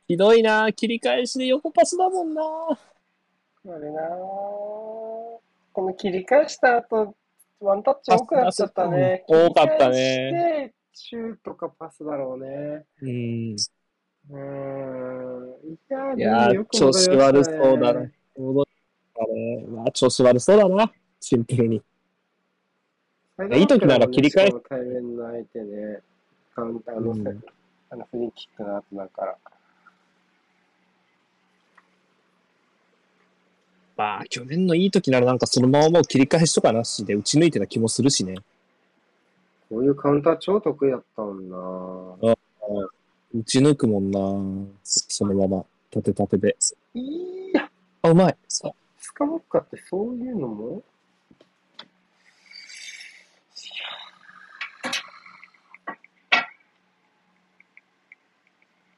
[0.08, 0.72] ひどいな。
[0.72, 2.44] 切り返しで横パスだもんな。
[2.44, 5.42] あれなぁこ
[5.78, 7.16] の切り返した後、
[7.60, 9.24] ワンタッチ多くなっちゃったね。
[9.28, 12.86] 多かったねシュートかパスだろうね。
[13.02, 13.56] うん。
[14.30, 14.38] うー
[15.40, 15.74] ん。
[15.74, 18.12] いやー、いやー、でもよく調子悪そうだね。。
[18.38, 18.66] 戻っ
[19.16, 19.66] たね。
[19.68, 20.92] まあ、調子悪そうだな。
[21.20, 21.82] シンプルに。
[23.58, 26.00] いい時なら切り替え対面の相手ね、
[26.56, 27.44] カウンターの、うん
[27.90, 29.38] あのフリーキックの後だから。
[33.98, 38.36] まあ、去年のいい時ならなんかそのままもう切り返しとかなしで打ち抜いてた気もするしね。
[39.70, 42.36] こういうカウンター超得意だったもんな
[43.34, 44.20] 打ち抜くもんな。
[44.84, 45.66] そのまま。
[45.92, 46.58] 立て立てで。
[46.94, 47.70] いや、
[48.02, 48.38] あ、うまい。
[48.50, 48.70] さ
[49.00, 50.84] スカモッカってそういうのも？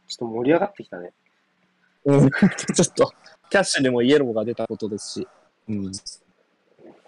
[0.07, 1.11] ちょっと盛り上がってきたね。
[2.05, 2.29] うん、
[2.73, 3.13] ちょっと、
[3.49, 5.27] キャッシュでもイエローが出たことですし。
[5.69, 5.93] うん。
[5.93, 6.01] さ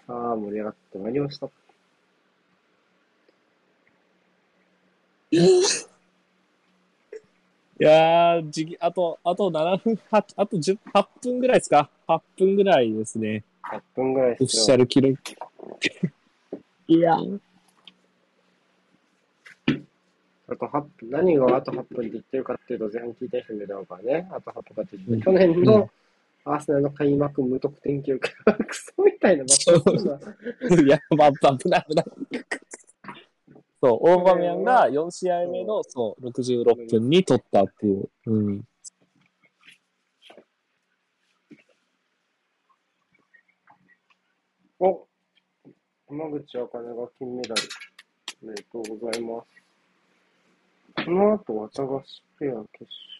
[0.08, 1.48] あ、盛り上がってまいりました。
[7.80, 13.44] いやー、じあと、あと7分、はあと10、8分ぐらいですか ?8 分ぐらいですね。
[13.62, 14.46] 8分ぐらいオフィ。
[14.48, 15.18] シャル記録。
[16.88, 17.40] いやー、
[20.48, 24.28] あと8分、何があと8分で言ってるかっていうと、前半聞いた人もいるだろうからね。
[24.32, 25.90] あと8分かっていうと、うん去年うんの
[26.44, 29.44] アーセナルの開幕無得点記録が クソみたいな。
[30.84, 32.06] いや、まあ、危ない危ない。
[33.82, 38.10] そう、オーバメヤンが4試合目の、そう、66分に取ったっていう。
[38.26, 38.64] うん。
[44.78, 45.06] お
[46.08, 47.62] 山口茜が金メダル。
[48.42, 51.04] おめでとうございます。
[51.04, 53.19] この後、ワタガシペア決勝。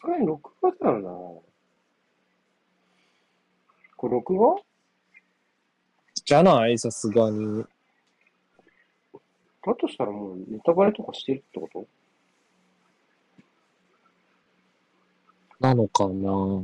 [0.00, 1.08] さすがに録画だよな。
[3.96, 4.56] これ録画
[6.24, 6.78] じゃない？
[6.78, 7.64] さすがに。
[9.64, 11.86] だとしたらもうネタバレとかしてるってこと？
[15.58, 16.62] なのかな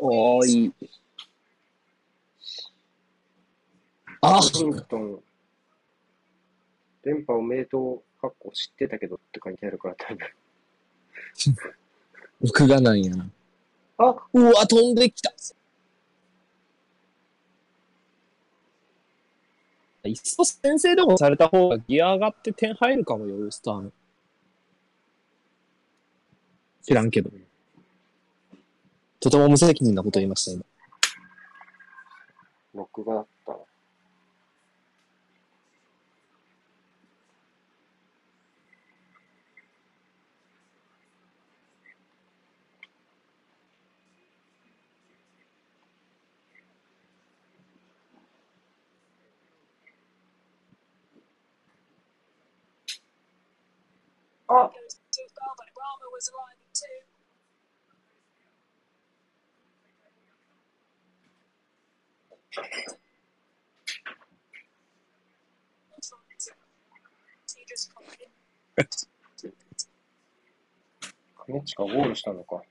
[0.00, 0.72] おーい。
[4.20, 5.20] あヒントン、
[7.02, 10.28] 電波おめでとう、かっこ知ってたけどって書いてあるから多分。
[12.40, 13.28] 僕がなんやな。
[13.98, 15.32] あ、うわ、飛んできた。
[20.04, 23.92] いっそ先生でもされた方がギア上がって点入るかもよ、ウスターの。
[26.82, 27.30] 知らんけど。
[29.20, 30.64] とても無責任なこと言いました、今。
[32.74, 33.58] 録画だったな。
[54.48, 54.70] あ
[62.52, 62.60] He
[67.66, 68.28] just copied it.
[71.46, 72.62] 金近ゴールしたのか。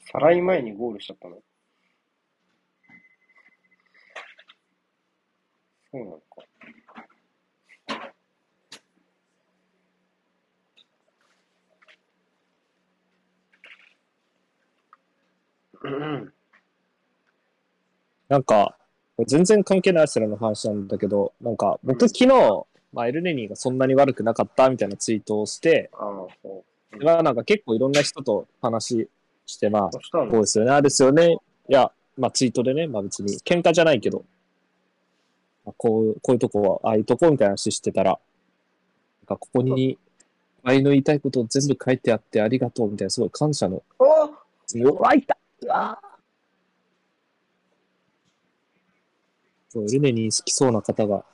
[0.00, 1.36] さらい前にゴールしちゃったの？
[5.90, 6.51] そうなのか。
[18.28, 18.76] なんか、
[19.26, 26.64] 全然関係ないアスラの話なんだけど、なんか、僕昨日、まあ、エルネニーがそんなに悪くなかったみたいなツイートをして、ああ、そ
[26.98, 27.04] う。
[27.04, 29.08] まあなんか結構いろんな人と話
[29.46, 29.90] して、まあ、
[30.26, 31.38] こうですよね、あれですよね。
[31.68, 34.24] いや、まあツイートでね、まあ別に喧嘩じゃないけど、
[35.64, 38.16] まあ、こう、こういうとこは、ああいうとこみたいな話してたら、な
[39.24, 39.98] んかここに、
[40.64, 43.82] 愛の言いたいことを全部書いてあってありがとうみたいな、すごい感謝の。
[43.98, 44.30] あ
[44.74, 45.98] うわ、いたうわ
[49.68, 51.24] そう、ルネに好きそうな方が、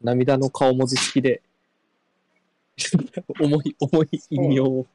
[0.00, 1.42] 涙の顔文字付きで、
[3.40, 4.86] 重い、重い引用を。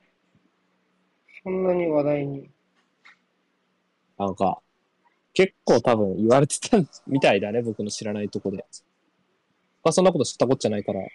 [1.44, 2.50] そんなに話題に。
[4.18, 4.62] なんか、
[5.34, 6.78] 結構多分言われてた
[7.08, 8.66] みたいだね、僕の知らないとこで。
[9.84, 11.10] まあそんなこと知ったこっちゃないから、普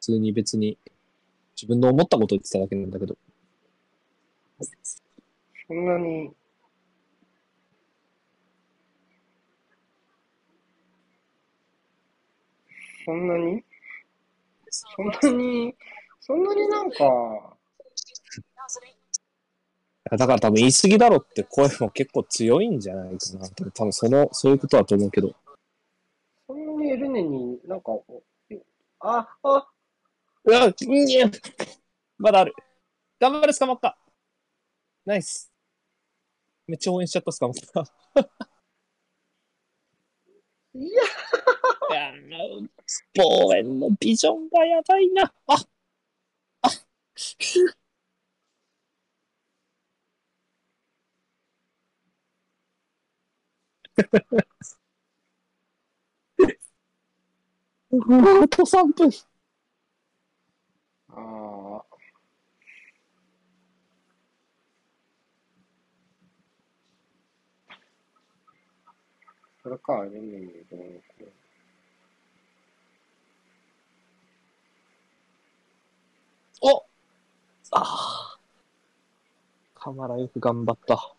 [0.00, 0.78] 通に別に
[1.56, 3.16] 自分の思ったこと言ってただけなんだけど。
[5.68, 6.32] そんなに。
[13.04, 13.64] そんなに？
[14.70, 15.74] そんなに、
[16.20, 17.56] そんなになんか?
[20.10, 23.48] だから多分言い過ぎだろって声も結構強いんじゃないかな。
[23.70, 25.34] 多分その、そういうことだと思うけど。
[26.46, 28.04] そんなにエルネになんか、お
[29.00, 29.68] あ、あ、
[30.44, 31.30] うわ、いや
[32.18, 32.54] まだある。
[33.18, 33.98] 頑張れ、捕まった。
[35.04, 35.52] ナイス。
[36.68, 37.54] めっちゃ応援しちゃった、捕まっ
[37.84, 37.92] た。
[40.74, 41.02] いや、
[41.90, 42.68] いやー
[43.16, 45.32] 望遠のビジョンがやばいな。
[45.48, 46.68] ああ
[58.44, 59.10] あと3分。
[61.08, 61.95] ああ。
[69.66, 70.80] それか、エルネにどう
[71.18, 71.26] こ
[76.62, 76.86] うお
[77.72, 78.38] ああ。
[79.74, 81.16] カマラよく頑張った。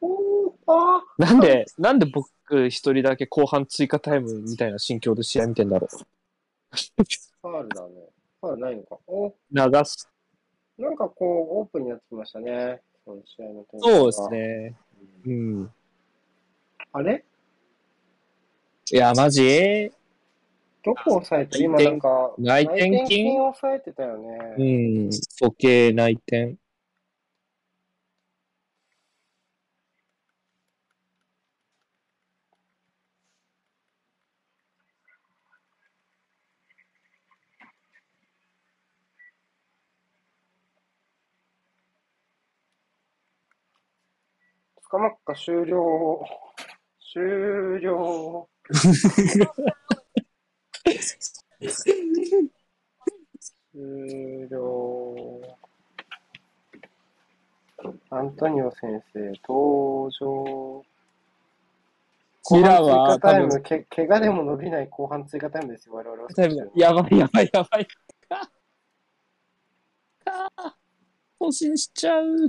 [0.00, 0.52] おー、あ
[1.18, 5.96] なんで、なんで僕一人だけ後半追加タイムみたいな心境で試合見てんだろう。
[5.96, 7.90] ファールだね。
[8.40, 8.98] ファールないのか。
[9.06, 10.10] お、流す。
[10.78, 12.80] なんかこう、オープンになってきましたね。
[13.04, 14.28] その試合のそうです。
[14.30, 14.76] ね。
[15.26, 15.70] うん。
[16.92, 17.24] あれ？
[18.90, 19.92] いや、マジ？
[20.84, 22.90] どこ押さえて今なんか、内転筋？
[22.90, 25.06] 内転筋を押さえてたようね。
[25.06, 25.10] ん。
[25.10, 26.56] 時計内転。
[44.94, 46.24] 捕まっか終了。
[47.12, 48.48] 終了。
[53.74, 55.16] 終了。
[58.10, 60.84] アントニオ先生、登場。
[62.44, 66.28] 後ミラは追加タイム、け怪我でも伸びない後半追加タイムですよ、我々は。
[66.76, 67.88] やばいやばいやばい。
[68.30, 68.48] あ
[70.54, 70.76] あ
[71.40, 72.46] 更新しちゃう。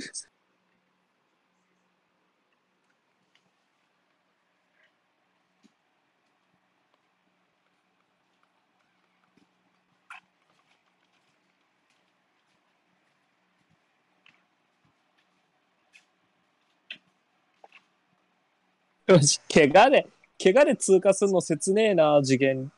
[19.07, 20.07] よし、怪我で、
[20.41, 22.71] 怪我で通過するの切ねえな、次元。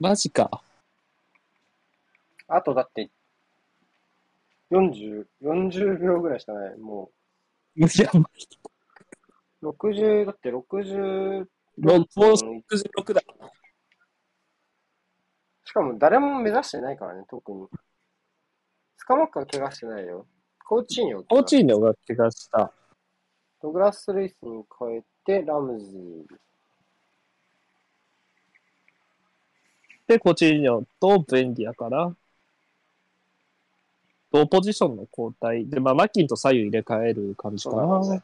[0.00, 0.62] マジか。
[2.48, 3.08] あとだって、
[4.72, 6.76] 40、40秒ぐらいしかない。
[6.76, 7.10] も
[7.76, 7.86] いや、
[9.62, 11.46] う、60、だって60、
[11.78, 13.22] もう66だ。
[15.64, 17.68] しかも誰も目指してないからね、特に。
[18.96, 20.26] スカマックは怪我してないよ。
[20.66, 21.22] コーチーニョ。
[21.28, 22.72] コーチーニョが怪我した。
[23.62, 26.36] ドグラス・ルイスに変えて、ラムズー。
[30.06, 32.14] で、コーチーニョとベンディアから、
[34.32, 35.66] 同ポジションの交代。
[35.66, 37.82] で、まあ、マキンと左右入れ替える感じかな。
[37.82, 38.22] そうだね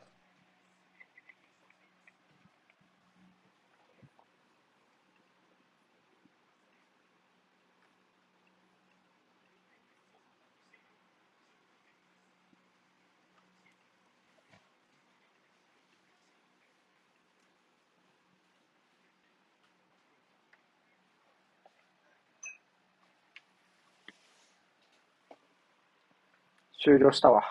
[26.88, 27.44] 終了したわ。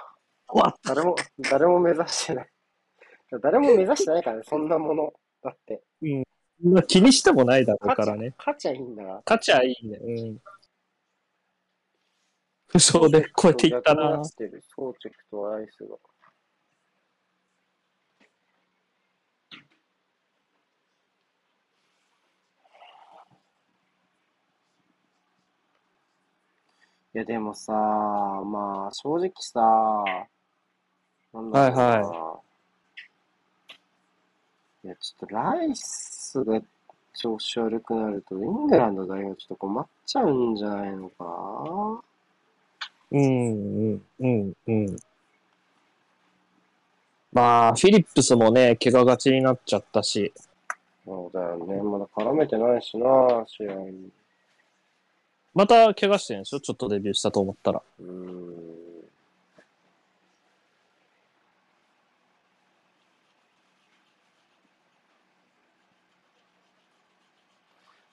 [0.83, 1.15] 誰も、
[1.49, 2.49] 誰も目指してない。
[3.41, 5.13] 誰も目指してないからね、そんなもの。
[5.43, 5.83] だって。
[6.01, 6.83] た。
[6.83, 8.33] 気にしてもないだろうからね。
[8.39, 9.21] 勝ちゃいいんだから。
[9.25, 9.97] 勝ちゃいいね。
[9.97, 10.41] うん。
[12.67, 14.31] 負傷で超えていったな逆になっ。
[14.31, 14.63] てる。
[14.75, 15.95] ソーチェクとアイスが。
[27.15, 29.59] いや、でもさ、まあ、正直さ、
[31.33, 31.83] なんだろうな。
[31.83, 32.41] は
[34.83, 36.61] いや、ちょっとライスが
[37.13, 42.01] 調子悪くなると、イングランド代表ちょっと困っちゃうんじゃないのか
[43.11, 44.97] うん、うん、うん、うん。
[47.33, 50.31] まあ、フィリップスもね、怪我がちになっちゃったし。
[51.05, 51.81] そうだよね。
[51.81, 53.07] まだ絡めてないしな、
[53.47, 54.09] 試合に。
[55.57, 56.59] また怪我してるんでしょ？
[56.59, 57.81] ちょっとデビューしたと思ったら。
[57.99, 58.63] うーん。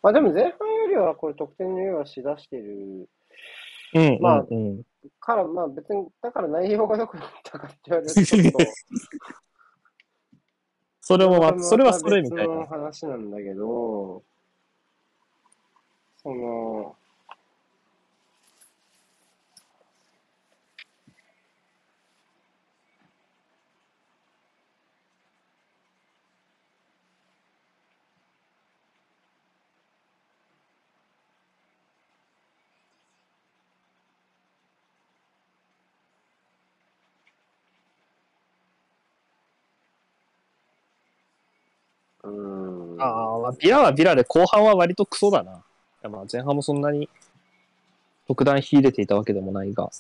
[0.03, 3.11] まあでも前半よりはこれ得点の上はしだしてる
[3.95, 4.83] うん、まあうん、うん。
[5.21, 8.21] から、まあ別に、だから内容が良くなったかって言われると
[11.03, 12.65] それもま、それはそれみたいな。
[12.65, 14.23] 話なんだけど、
[16.23, 16.97] その、
[42.25, 42.75] うーん。
[42.99, 45.53] ああ、まあビラはビラで後半は割とクソだな。
[45.53, 45.55] い
[46.03, 47.09] やまあ前半もそんなに
[48.27, 49.91] 特段秀でていたわけでもないが。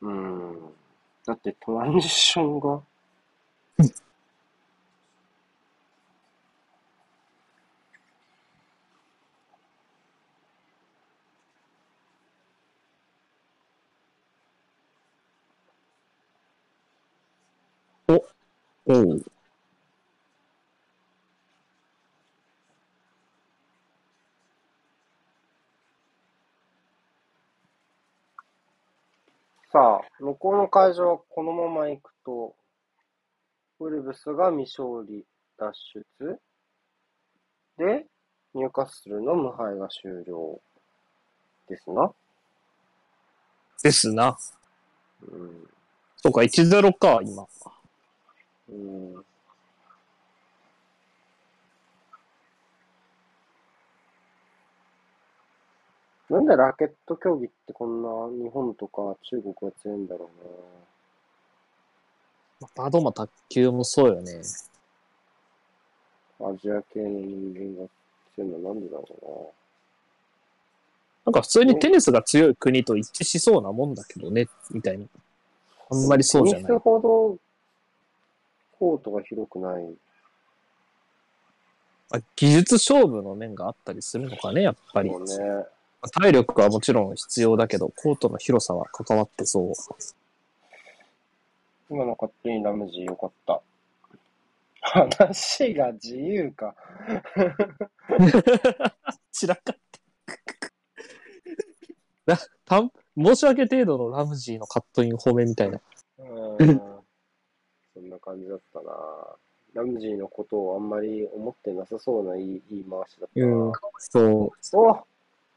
[0.00, 0.58] うん。
[1.24, 2.80] だってトランジションが、
[18.86, 19.37] う
[29.78, 32.56] さあ、向こうの会場はこのまま行くと、
[33.78, 35.24] ウルブスが未勝利
[35.56, 35.72] 脱
[36.18, 36.40] 出
[37.78, 38.04] で、
[38.54, 40.60] ニューカッスルの無敗が終了
[41.68, 42.10] ですな。
[43.80, 44.36] ですな。
[45.30, 45.68] うん。
[46.16, 47.46] そうか、1-0か、今。
[48.70, 49.24] うん。
[56.30, 58.08] なんでラケット競技ってこんな
[58.44, 60.28] 日本とか中国が強いんだろ
[62.76, 64.42] バドも卓球もそうよね。
[66.40, 66.50] うな。
[66.50, 67.88] アジア系の人間が
[68.34, 69.52] 強いのはなんでだろ
[71.24, 75.04] なんか普通にテニスが強い国と一致しそうなもんだけどね、みたいな。
[75.90, 76.24] あんまりうな。
[76.24, 76.82] そうじゃないテニス。
[76.82, 77.38] ほど
[78.78, 79.84] コートが広くない。
[82.10, 85.10] まあ技術勝負の面があったりするのかね、やっぱり。
[85.10, 85.66] そうね。
[86.12, 89.72] 体力はもちろん必要だけど、コートの広さは関わってそう。
[91.90, 93.60] 今の勝手にラムジーよかった。
[94.80, 96.74] 話が自由か。
[99.32, 99.76] 散らかっ
[102.26, 102.34] た。
[102.34, 105.80] なたん申し訳程度のラムジーのカットイン褒めみたいな。
[106.18, 106.80] うん。
[107.94, 108.92] そんな感じだったな。
[109.74, 113.46] ラムジーのことをあんまり思ってなさそうな言い言い回しだったな。
[113.46, 113.72] うん。
[113.98, 114.50] そう。
[114.74, 115.06] お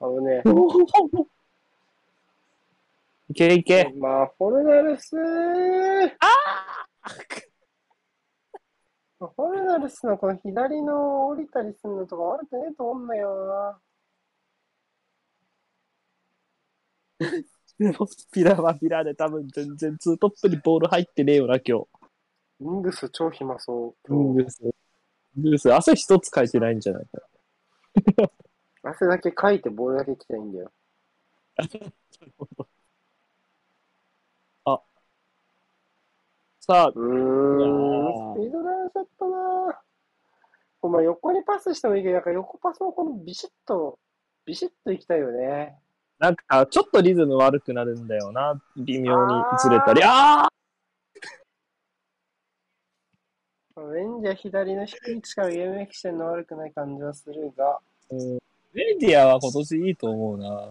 [0.01, 0.41] 危ね
[3.29, 3.63] いけいえ。
[3.63, 3.93] け。
[3.97, 5.15] まあ、フォルナルス
[9.19, 13.79] フォルナルスのこの左の降りたりするのとか悪くねえと思うんだよな。
[17.77, 21.83] でも、ピラはピラで多分全然ツートップにボール入ってねえよな、今
[22.59, 24.13] イングス超暇そう。
[24.13, 24.17] 日。
[24.17, 24.61] うんです。
[25.35, 25.73] です。
[25.73, 27.21] 汗一つかいてないんじゃないか。
[28.83, 30.71] 汗だけかいてボールだけ来たいんだよ。
[36.61, 39.81] さあ、うーん、スピードダウンしちゃったな。
[40.83, 43.97] お前横にパスしてもいいけど、なんか横パスもこのビシッと、
[44.45, 45.75] ビシッと行きたいよね。
[46.19, 48.61] なんか、ちょっとリズム悪くなるんだよな。
[48.77, 50.03] 微妙にずれたり。
[50.03, 50.51] ああ
[53.93, 57.79] レンジャー左の低い位置からゲームメイクしてるの悪くない感じはするが、
[58.11, 58.39] うん
[58.73, 60.69] メディアは今年いいと思うな。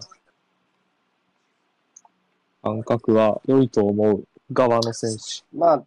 [2.63, 5.43] 感覚は良いと思う側の選手。
[5.55, 5.83] まあ、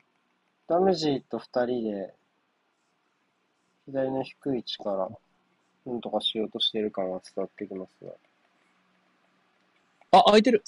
[0.68, 2.14] ダムジーと二人で、
[3.86, 5.08] 左の低い位置から、
[5.86, 8.12] なんとかしようとしている感は伝わってきますが。
[10.18, 10.62] あ、空いてる。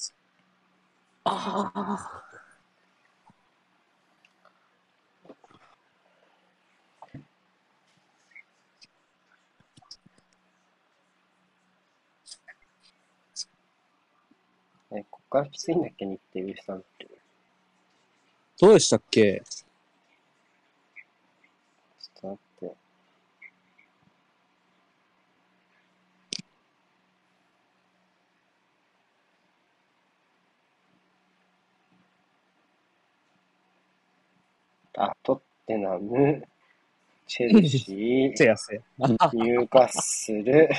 [1.24, 2.25] ああ。
[15.30, 17.08] からきついんだっけ、日程ウエスタンって。
[18.60, 19.42] どうでしたっけ？
[19.44, 22.76] ちょっと待って。
[34.98, 36.42] あ、トッテナム、
[37.26, 38.30] チェルシー、
[39.34, 40.70] ニューカッスル、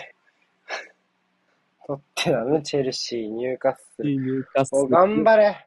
[1.88, 4.14] トッテナム、チェルシー、ニューカッスル。
[4.14, 5.66] 入荷すお、頑張れ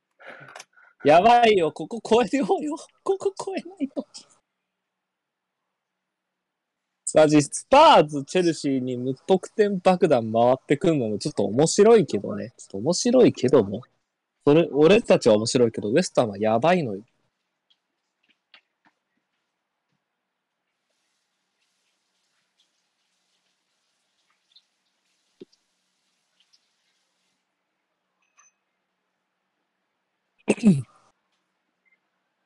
[1.02, 2.76] やばいよ、ここ超えようよ。
[3.02, 4.06] ここ超えないと。
[7.14, 12.52] マジ、スパーズ、チェルシーに無得点爆弾回ってくるのもちょっと面白いけどね。
[12.58, 13.80] ちょっと面白いけども。
[14.46, 17.02] それ、俺たちは面白いけど、ウエスタンはやばいのよ。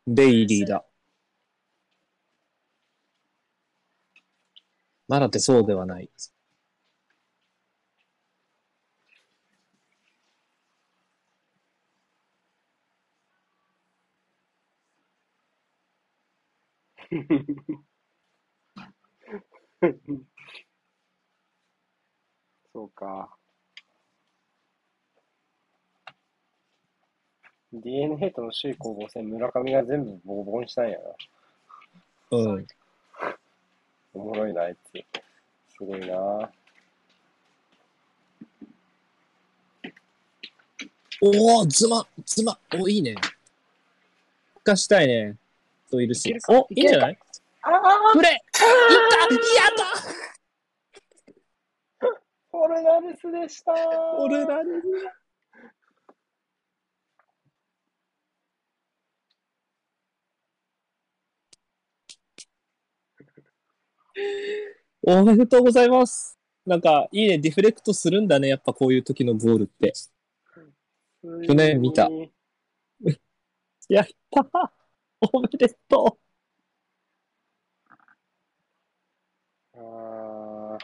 [0.06, 0.86] ベイリーだ。
[5.08, 6.10] まだってそうではない。
[22.72, 23.36] そうか。
[27.80, 32.38] DNA との首位攻防戦、村上が全部ボコボコにしたんやな。
[32.38, 32.66] うん。
[34.14, 35.04] おもろいな、あいつ。
[35.76, 36.50] すごいな。
[41.20, 43.14] おお、ズマ、ズマ、お、いいね。
[44.62, 45.36] 化したいね。
[45.90, 47.18] といるしお、いいんじゃない
[47.62, 49.96] ああプレイいったやった
[52.50, 53.72] フォルナルスでした
[54.18, 54.70] 俺らに。
[65.06, 66.38] おめでとうございます。
[66.66, 69.92] なんか、いいね、ディフレクトするんだね、やっぱこういう時のゴールって。
[71.46, 72.08] 去年見た
[73.88, 74.72] やった
[75.32, 76.18] おめでと
[79.74, 80.78] あーう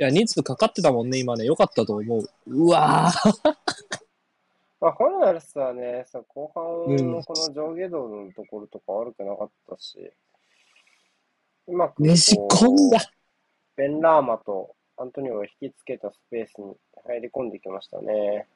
[0.00, 1.44] いや、人数かかってたもんね、今ね。
[1.44, 2.24] よかったと思う。
[2.46, 3.56] うわぁ。
[4.80, 10.10] まあ、フォルナルスはね、さ後半うんのこの上下動のところとか悪くなかったし、
[11.70, 12.98] うまくねじ込んだ。
[13.76, 16.74] ベン・ラーマとアントニオが引きつけたスペースに
[17.06, 18.48] 入り込んできましたね。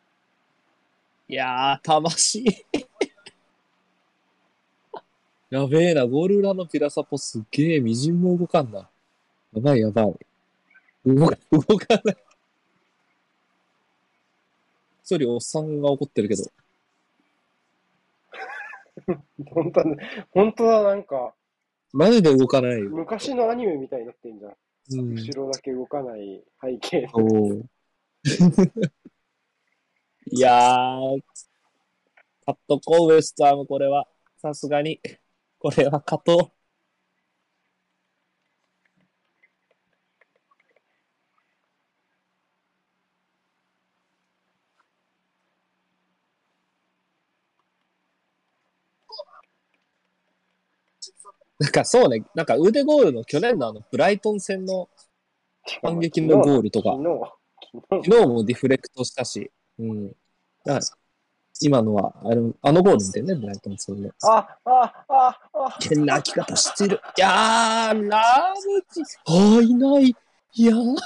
[1.28, 2.44] いやー、魂。
[5.48, 8.80] やべえな、ゴール裏のピラサポすげえ、みじんも動かんな。
[8.80, 10.14] やばいやばい。
[11.06, 12.16] 動か、動かない。
[15.04, 16.42] 一人おっさんが怒ってるけど。
[19.54, 21.32] 本当だね、本当だ、なんか、
[21.96, 22.90] マジで動かないよ。
[22.90, 24.52] 昔のアニメみたいになってんじゃん。
[24.98, 25.14] うん。
[25.14, 27.08] 後ろだけ動かない背景。
[27.14, 27.70] そう。
[30.26, 31.20] いやー、
[32.44, 34.08] 買っとこう、ウエストハム、これは。
[34.38, 35.00] さすがに。
[35.60, 36.53] これは勝とう。
[51.58, 54.88] なんかそうね、なんか腕ゴールの去年のあのブライトン戦の
[55.82, 56.96] 反撃のゴールとか
[57.90, 60.08] 昨日、もディフレクトしたし、うん。
[60.64, 60.80] だから
[61.60, 64.10] 今のは、あの、あのゴールみたいね、ブライトン戦の。
[64.22, 67.00] あ、あ、あ、あ、変な開き方してる。
[67.16, 70.16] いやー、ラムチ、あー、いない。
[70.54, 70.96] いやー。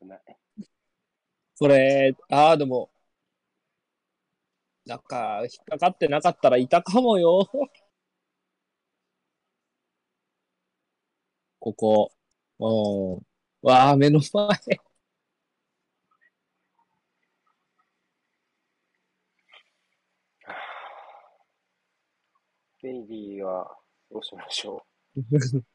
[0.00, 0.39] 危ない。
[1.60, 2.90] これ、あー、でも、
[4.86, 7.48] なんか、引っかかってなかったらいたかもよ。
[11.58, 12.12] ここ。
[12.58, 12.64] う
[13.20, 13.26] ん。
[13.68, 14.48] わあ、目の前。
[22.82, 23.74] ベイビーは
[24.10, 24.84] どうしましょ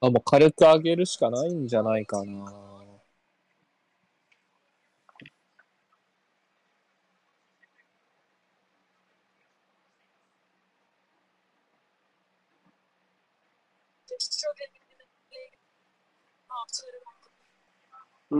[0.00, 2.52] あ、もう火力上げるしかないんじゃないかな。
[18.30, 18.36] う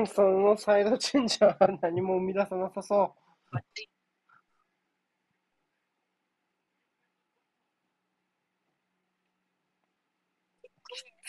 [0.00, 3.20] ーん、そのサイドチェンジャーは何も生み出さなさそう。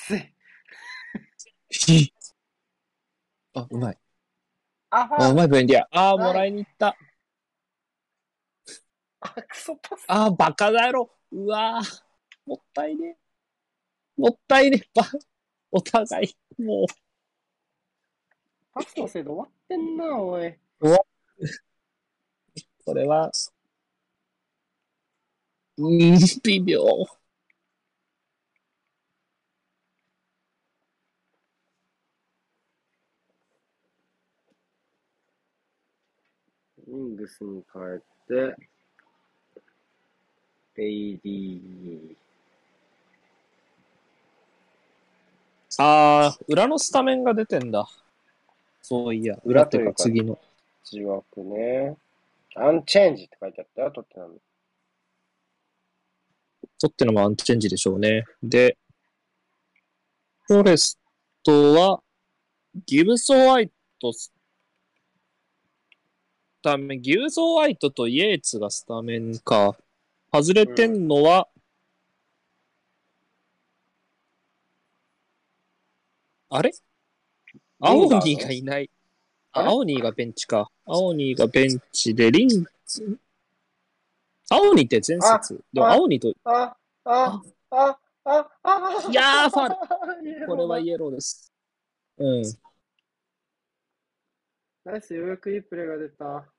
[0.07, 2.13] つい。
[3.53, 3.97] あ、うまい。
[4.89, 5.87] ああ、うまいブエンディア。
[5.91, 6.97] あー、はいもらいに行った。
[9.19, 10.05] あ、クソパス。
[10.07, 11.11] あー、バカだろ。
[11.31, 12.01] うわー。
[12.45, 13.17] もったいね。
[14.17, 14.83] もったいね。
[14.93, 15.03] ば、
[15.71, 16.85] お互い、もう。
[18.73, 20.57] パスのせいで終わってんな、おい。
[22.85, 23.31] これは、
[25.77, 26.81] うーん、微妙。
[36.91, 38.55] イングスに変えて、
[40.75, 42.15] ベイリー。
[45.77, 47.87] あー、裏のスタメンが出てんだ。
[48.81, 50.37] そういや、裏っていうか次の。
[50.83, 51.95] 字枠ね。
[52.55, 54.33] アンチェンジって書いてあったよ、とってなの。
[56.77, 58.25] 取ってのもアンチェンジでしょうね。
[58.43, 58.77] で、
[60.41, 60.99] フォレス
[61.41, 62.03] トは、
[62.85, 64.33] ギブソン・ワイトス
[66.61, 69.75] タメン、ギブソン・ワイトとイエーツがスタメンか。
[70.31, 71.47] 外れてんのは、
[76.49, 76.71] あれ？
[77.79, 78.89] アオニーがいない。
[79.53, 80.69] アオニーがベンチか。
[80.85, 83.17] アオニーがベンチで、リンツ、
[84.49, 85.63] アオニーって前節。
[85.73, 86.75] でもあアオニーと、あ、
[87.05, 91.51] あ、あ、あ、あ、いやーファウルこれはイエローです。
[92.17, 92.43] うん。
[94.83, 96.51] ナイス、ようやくいいプレーが出た。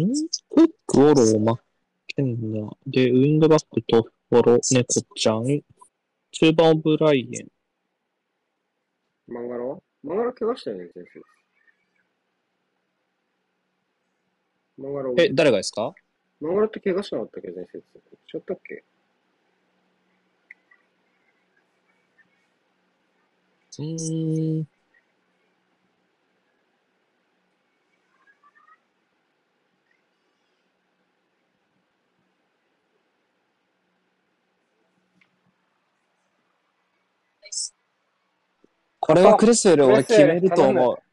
[0.00, 0.12] ん
[0.50, 1.60] クック、オロー、マッ
[2.08, 2.76] ケンナー。
[2.86, 5.44] で、ウィングバックとフォロ、ネコちゃん。
[6.32, 7.48] 中盤オブライエン。
[9.32, 11.43] マンガロマンガロ怪我したよね、先生。
[14.76, 15.94] マンガロ、え、誰がですか？
[16.40, 17.78] マンガロって怪我しなかったっけ、前節。
[17.78, 17.82] し
[18.30, 18.82] ちゃったっけ？
[23.78, 24.68] うーん。
[39.00, 41.03] これはクレスウェル俺決めると思う。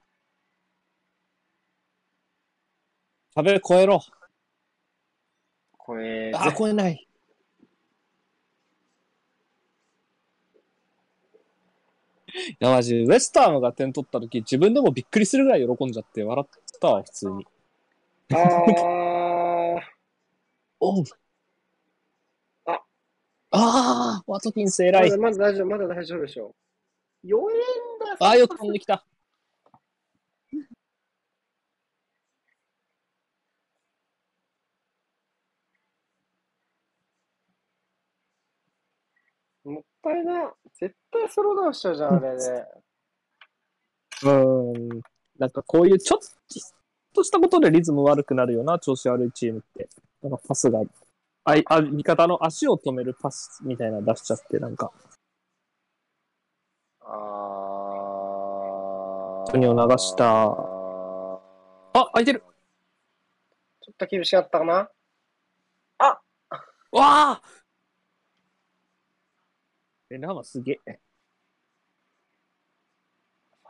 [3.34, 4.02] 壁越えろ。
[5.78, 7.08] これ、あ、越えない。
[12.34, 16.50] いや、マジ、ウエスタームが点取った時、自分でもびっくりするぐらい喜んじゃって笑っ
[16.80, 17.48] たわ、普通に。
[18.34, 19.80] あー、
[20.80, 21.04] おう。
[22.66, 22.80] あ
[23.54, 25.38] あ、ワトキンス偉いまだ。
[25.38, 26.56] 大丈夫、まだ大丈夫でしょ。
[27.24, 27.58] 弱えん
[28.00, 28.18] だよ。
[28.20, 29.06] ああ、よく飛んできた。
[40.04, 40.52] もったいな。
[40.80, 42.66] 絶対スローダウンしちゃうじゃん、あれで。
[44.24, 45.02] うーん。
[45.38, 46.20] なんかこういうちょっ
[47.14, 49.90] としたことでリズム悪くなるよな、調子悪いチームって。
[50.22, 50.82] なんかパスが、
[51.44, 54.92] あいあ味方の足を止めるパスみたいなの出しちゃって、なんか、
[57.02, 59.52] あー。
[59.52, 60.54] 国を流したあ
[61.94, 62.44] あ、空いてる
[63.82, 64.90] ちょっと厳しかったかな
[66.92, 67.42] わあ
[70.12, 71.00] え、ラマすげえ。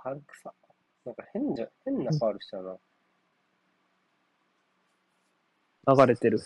[0.01, 0.51] ファルクさ。
[1.05, 2.77] なんか変じゃ、変なファールしたな。
[5.87, 6.39] 流れてる。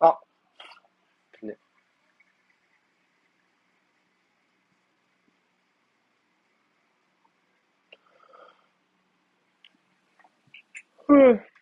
[0.00, 0.18] あ
[1.42, 1.56] ね。
[11.08, 11.55] うん。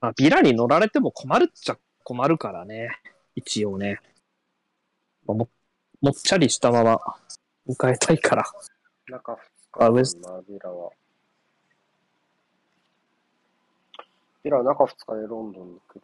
[0.00, 2.90] あ、ビラに乗られても困るっちゃ困るからね。
[3.34, 4.00] 一応ね。
[5.26, 5.48] まあも
[6.00, 7.00] もっちゃりしたまま
[7.66, 8.44] 迎えたいから。
[9.08, 9.36] 中2
[9.78, 10.90] あウエス日な、ビラは。
[14.42, 16.02] ビラは中2日でロンドンに来る。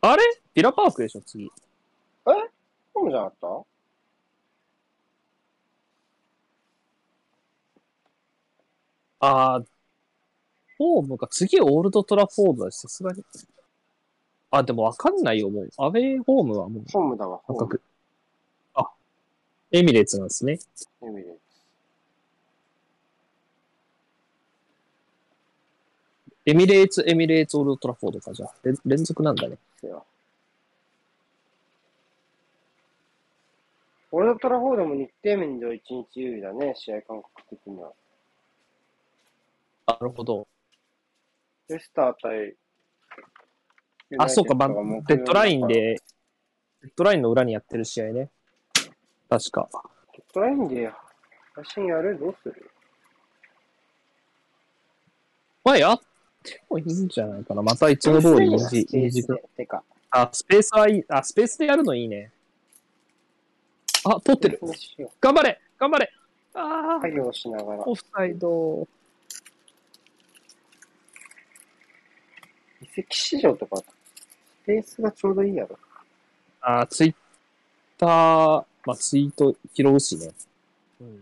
[0.00, 0.22] あれ？
[0.54, 1.50] ビラパークでしょ、次。
[2.24, 3.64] ホームじゃなかっ
[9.20, 9.26] た？
[9.28, 13.24] あー、ホームが次オールドトラフォードだし、さすがに。
[14.50, 15.70] あ、でもわかんないよ、もう。
[15.76, 17.80] アウェイホームはもう、ホームだわ、ホーム。
[18.74, 18.90] あ、
[19.72, 20.58] エミレーツなんですね。
[21.02, 21.38] エミレーツ。
[26.48, 28.54] エミレーツ、エミレーツ、オールドトラフォードか、じゃあ。
[28.62, 29.58] 連連続なんだね。
[29.80, 30.00] せや。
[34.12, 37.92] 俺のトラフォードも日程面では一日有利だね、試合感覚的には。
[39.88, 40.46] なるほど。
[41.68, 42.54] レスター対、
[44.18, 48.30] あ、そうか、まあ、ユナイテッドが木曜デッドラインで、デッドラインの裏にやってる試合ね。
[49.28, 49.68] 確か。
[50.12, 50.92] デッドラインで
[51.54, 52.70] 配信やるどうする
[55.64, 56.00] まあ、やっ
[56.44, 57.62] てもいいんじゃないかな。
[57.62, 61.04] またいつも通り2時、スペー2時スでてか、あ、スペースはいい。
[61.08, 62.30] あ、スペースでやるのいいね。
[64.04, 64.60] あ、取ってる。
[65.20, 66.12] 頑張れ頑張れ
[66.54, 66.98] あう。
[66.98, 67.88] あ、作業しながら。
[67.88, 68.86] オフサイド。
[72.96, 73.84] 移籍市場とか、ス
[74.64, 75.78] ペースがちょうどいいやろ。
[76.62, 77.14] あー、ツイッ
[77.98, 78.08] ター、
[78.86, 80.30] まあ、ツイート拾うしね。
[81.02, 81.20] うん。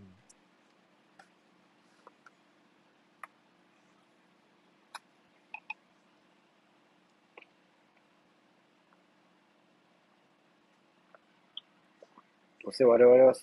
[12.63, 13.33] どうせ我々は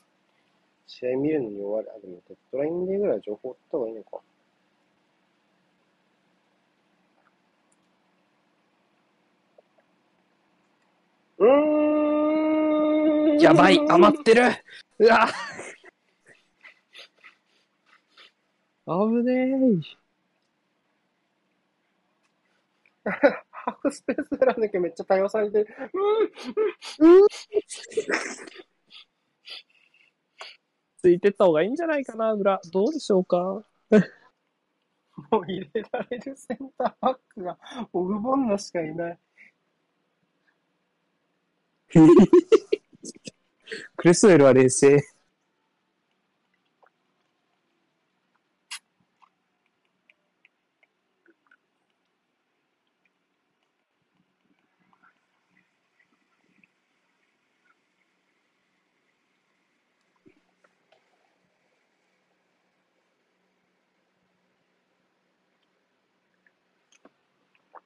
[0.87, 1.91] 試合見るのに終わる。
[1.95, 4.19] あ、でもデッドラインでぐらい情報追った方がいいのか。
[11.43, 13.39] うーん。
[13.41, 14.43] やばい余ってる
[14.99, 15.27] うわ
[18.87, 19.81] 危ね
[23.51, 25.67] ハーフスペース選んだけめっちゃ対応されてる。
[30.99, 32.61] ついてった方がいいんじゃないかな、裏。
[32.73, 33.37] どうでしょうか？
[35.31, 37.59] もう入れられるセンターバックが
[37.93, 39.19] オグボンナしかいない。
[43.97, 45.03] クレスウェルは冷静。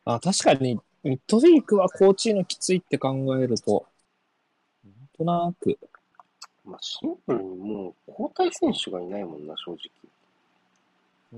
[0.07, 3.87] あ、確かに、ミッドウィークはコーチのきついって考えると、
[5.17, 5.79] となく、
[6.65, 9.79] まあ、シンプルにもう交代選手がいないもんな、正直。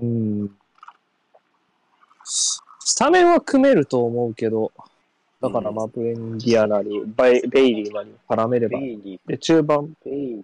[0.01, 0.57] うん。
[2.23, 4.71] ススタメンは組めると思うけど、
[5.41, 8.79] だからまあ、ブレンディアなり、バイベイリーなり絡めれば。
[8.79, 10.43] ベイリー、で、中盤、ベイリ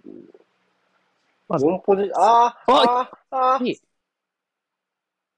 [1.48, 3.80] まず4ポジ、あーあーあーいい。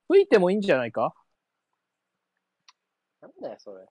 [0.08, 1.14] 吹いてもいいんじゃないか？
[3.20, 3.84] なんだよ、それ。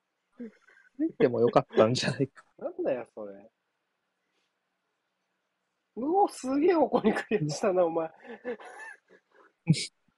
[0.96, 2.44] 吹いてもよかったんじゃないか。
[2.58, 3.34] なんだよ、それ。
[5.98, 8.10] うお、すげえ方向にクリアしたな、お前。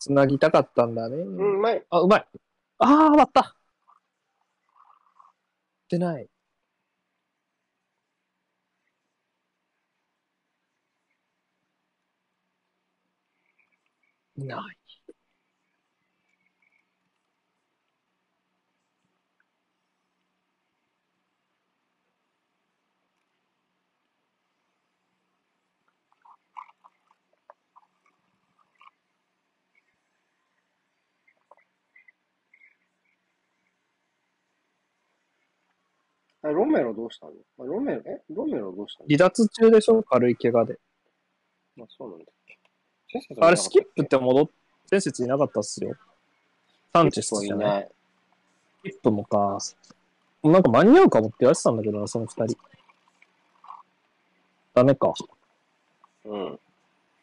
[0.00, 1.16] つなぎたかったんだね。
[1.16, 1.84] うん、うまい。
[1.90, 2.26] あ、うまい。
[2.78, 3.54] ああ、割った。
[5.88, 6.28] 出ない。
[14.36, 14.77] ない。
[36.42, 37.32] あロメロどうしたの？
[37.58, 38.22] あロメロ、え？
[38.30, 39.08] ロメロどうしたの？
[39.08, 40.02] 離脱中でしょ？
[40.02, 40.78] 軽い怪我で。
[41.80, 42.58] あ、そうなんだっけ。
[43.40, 44.48] あれ、スキップって戻っ、
[44.90, 45.96] 前節いなかったっすよ。
[46.92, 47.88] サンチェスじゃない。
[48.84, 49.58] スキップもか。
[50.42, 52.56] なんか間に合うかもって言われてたんだけどな、その二人。
[54.74, 55.12] ダメか。
[56.24, 56.60] うん。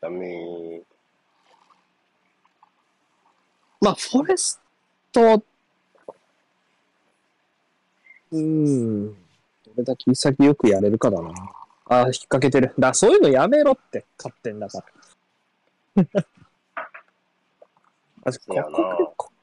[0.02, 0.82] ダメ
[3.80, 4.60] まあ、フォレス
[5.12, 5.44] ト、
[8.36, 9.14] うーん。
[9.14, 9.16] ど
[9.78, 11.30] れだけ潔くやれるかだな。
[11.88, 12.74] あー、引っ掛けてる。
[12.78, 16.04] だ、そういうのやめろって、勝ってんだから。
[18.28, 19.36] あこいやなこでこっ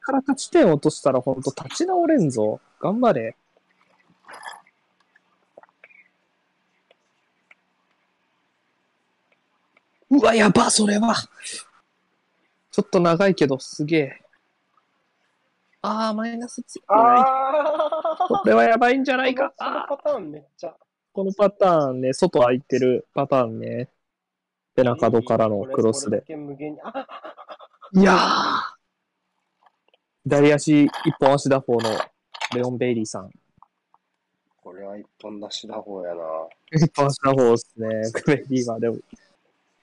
[0.00, 2.60] から勝ち点落としたらほんと立ち直れんぞ。
[2.80, 3.36] 頑張れ。
[10.10, 11.14] うわ、やば、それは。
[12.70, 14.21] ちょっと長いけど、すげえ。
[15.82, 16.98] あー、マイナスついてない。
[16.98, 19.52] あこれはやばいんじゃあないか。
[19.58, 20.74] そのパターンめっちゃ。
[21.12, 23.88] このパターンね、外空いてるパターンね。
[24.76, 26.24] 背中角からのクロスで。
[27.94, 28.72] いやー
[30.24, 30.90] 左足一
[31.20, 31.80] 本足打法の
[32.54, 33.30] レオン・ベイリーさん。
[34.62, 36.22] これは一本出しだ方やな。
[36.70, 37.88] 一本足打法ですね、
[38.26, 38.78] ベイリーは。
[38.78, 38.98] でも、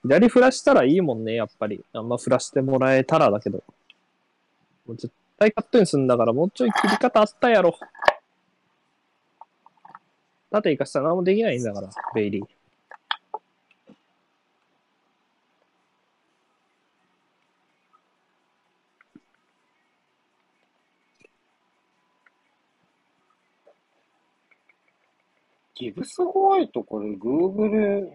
[0.02, 1.84] 左振らしたらいいもんね、やっぱり。
[1.92, 3.62] あんま振らしてもらえたらだけど。
[4.86, 7.74] もう絶対カットインすんだから、もうちょい切り方あったやろ。
[10.50, 12.46] 縦行かしたら何もできないんだから、ベイリー。
[25.74, 28.10] ギブスホワイト、これ、Google、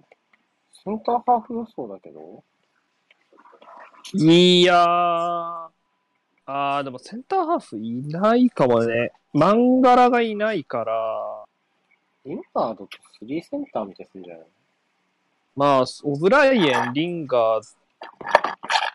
[0.83, 2.43] センターハーフ予想だけど、
[4.13, 5.74] いやー。
[6.47, 9.11] あー、でもセンターハーフいないかもね。
[9.33, 11.43] マンガラがいないから、
[12.25, 12.89] リンガードと
[13.21, 14.45] 3センターみたいにするんじゃない？
[15.55, 17.63] まあ、オブライエン、リンガー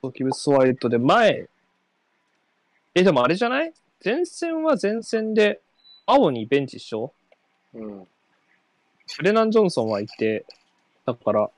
[0.01, 1.49] とギブスホワイトで前、
[2.95, 3.73] え、でもあれじゃない？
[4.05, 5.61] 前線は前線で、
[6.07, 7.13] 青にベンチ一緒？
[7.75, 8.07] うん。
[9.13, 10.45] フレナン・ジョンソンはいて、
[11.05, 11.51] だから、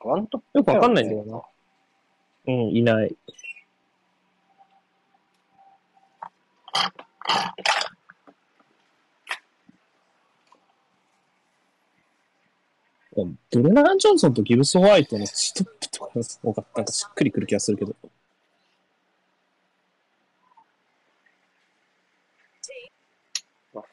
[0.00, 1.40] ワントップよくわかんないんだよな。
[2.48, 3.14] うん、いない。
[13.50, 17.94] ブレナン・ジョンソンとギブス・ホワイトのストップとかの方がなんかしっくりくる気がするけど。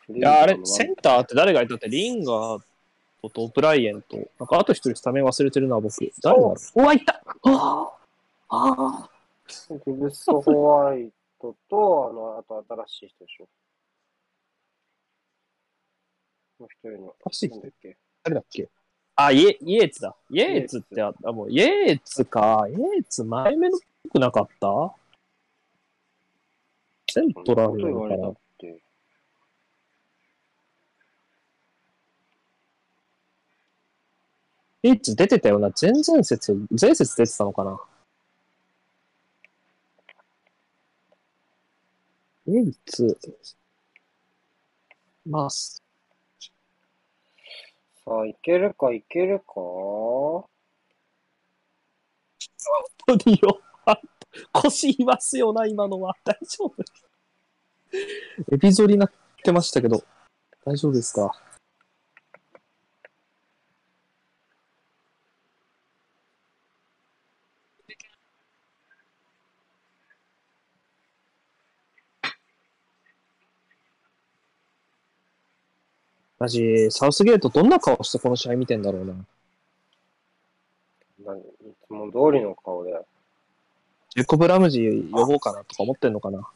[0.10, 2.62] いや、あれ、セセンターって誰がいたって、リンガー
[3.22, 5.98] ととオブライエンと、なんかあと一人スタメン忘れてるな、僕。
[6.22, 6.82] 誰だろう。
[6.82, 7.90] うわ、いたあ
[8.50, 9.10] あああ
[9.86, 11.10] ギブスホワイ
[11.44, 13.48] トと、あの、あと新しい人でしょ。
[16.60, 17.14] もう一人の。
[17.32, 18.70] 新しい人だっけ誰だっけ？
[19.18, 20.16] あ、イエ、イエーツだ。
[20.30, 22.66] イエーツってあ、あもう、イエーツか。
[22.70, 24.96] イエーツ前目のっぽくなかった？
[27.12, 28.34] セントラルなのかな？
[34.84, 35.70] イエーツ出てたよな。
[35.80, 37.80] 前々節、前節出てたのかな？
[42.48, 43.18] イエーツ。
[45.26, 45.80] まあ、さ
[48.08, 49.54] あ、いけるか、いけるか？
[49.56, 50.50] 本
[53.20, 53.62] 当によ。
[53.86, 54.00] あ
[54.54, 56.16] 腰言わすよな、今のは。
[56.24, 56.76] 大丈夫？
[58.52, 59.12] エビ反りになっ
[59.44, 60.04] てましたけど、
[60.66, 61.32] 大丈夫ですか？
[76.44, 79.14] マジ、サウスゲートどんな顔してこの試合見てんだろうな。
[81.24, 81.44] 何い
[81.88, 82.92] つも通りの顔で。
[84.10, 86.40] ジェコブ・ラムジー呼ぼうかなとか思ってんのかな。
[86.40, 86.52] こ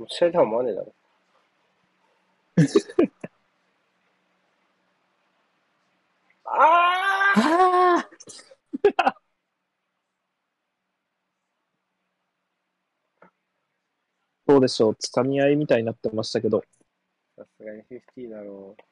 [0.00, 0.92] の試合ではマネだろ。
[6.44, 6.58] あ
[7.36, 8.08] あ
[14.48, 16.64] どうでしょう、つかみ合いみたいになってましたけど。
[17.64, 17.82] がに
[18.16, 18.82] 50だろう。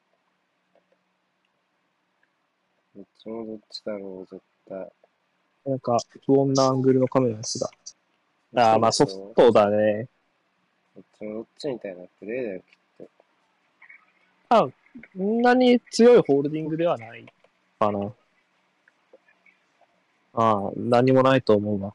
[2.97, 4.93] どっちもどっちだろう、絶対。
[5.65, 5.97] なんか、
[6.27, 7.71] 不穏なアングルのカメラですが。
[8.55, 10.09] ああ、まあソフトだね。
[10.95, 13.07] どっちもどっちみたいなプレーだよ、きっ
[14.51, 14.73] と。
[15.17, 17.25] そんなに強いホールディングではない
[17.79, 18.13] かな。
[20.35, 21.95] ああ、何もないと思うわ。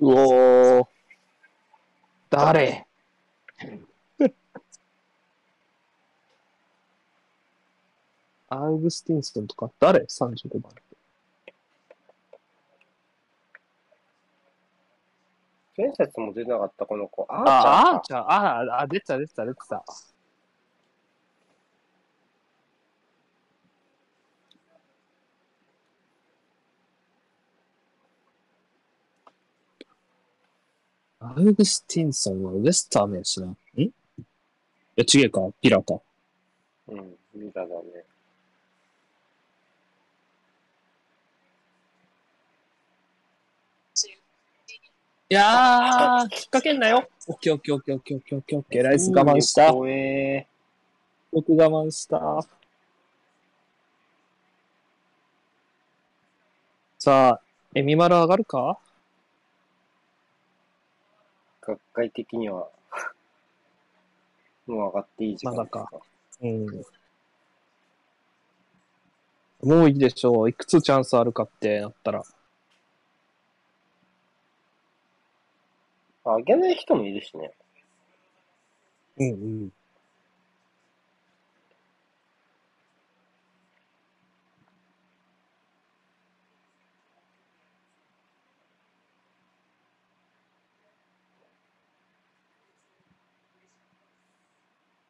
[0.00, 0.86] うおー。
[2.28, 2.86] 誰？
[8.52, 10.72] アウグスティンソンとか誰 ?35 番。
[15.78, 17.26] 前節も出なかった、この子。
[17.30, 19.84] あーあ、あーかちゃん、ああ、出てた、出てた、出てた。
[31.20, 33.46] アウグスティンソンはウエスタームやしな。
[33.46, 33.90] んい
[34.96, 36.00] や、違えか、ピラか。
[36.88, 38.11] うん、ミラだね。
[45.32, 47.08] いやー、引っ掛けんなよ。
[47.26, 48.82] オッケーオッケーオッケーオッケーオッケーオッケーオッケー。
[48.82, 49.64] ライス我慢した。
[49.68, 50.46] よ怖え
[51.32, 52.46] く我慢した。
[56.98, 57.40] さあ、
[57.74, 58.78] エミマル上がるか？
[61.62, 62.68] 学会的には、
[64.68, 65.78] もう上がっていい時間ですか？
[65.78, 66.04] まだ
[66.42, 66.66] うん。
[69.80, 70.50] もういいでしょう。
[70.50, 72.22] いくつチャンスあるかってなったら。
[76.24, 77.52] あ、げない人もいるしね。
[79.18, 79.32] うんう
[79.66, 79.72] ん。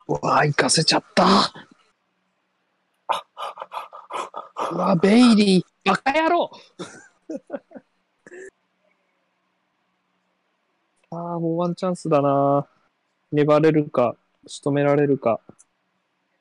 [0.09, 1.53] うわ行かせちゃった。
[4.73, 6.51] うわ、ベイリー、バカ野郎
[11.15, 12.67] ああ、もうワンチャンスだな。
[13.33, 14.17] 粘れるか、
[14.47, 15.41] 仕留められるか。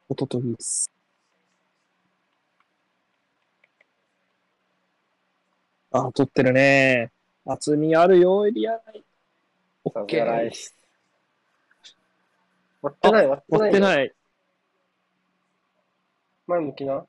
[0.08, 0.90] おととぎです。
[5.92, 7.12] ああ、取ってるね。
[7.46, 9.04] 厚みあるよ、エリア内。
[9.84, 10.54] オッケー。
[10.54, 10.74] ス。
[12.82, 13.70] 割ってない、割ってない。
[13.70, 13.72] い。
[13.72, 14.16] 割ってない。
[16.48, 17.06] 前向きな？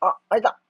[0.00, 0.61] あ、あいた。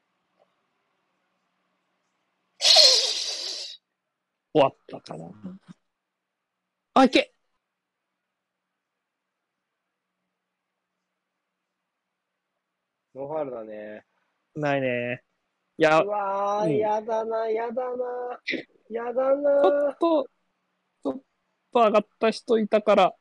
[4.55, 5.31] 終わったかな。
[6.95, 7.33] あ、いけ
[13.15, 14.05] ノーファールだね。
[14.55, 15.23] ないね。
[15.79, 18.41] いや、うわー、うんやだな、やだな。
[18.91, 19.97] やだちょなっ。
[19.99, 21.15] と、ちょっ
[21.73, 23.15] と上がった人いたから。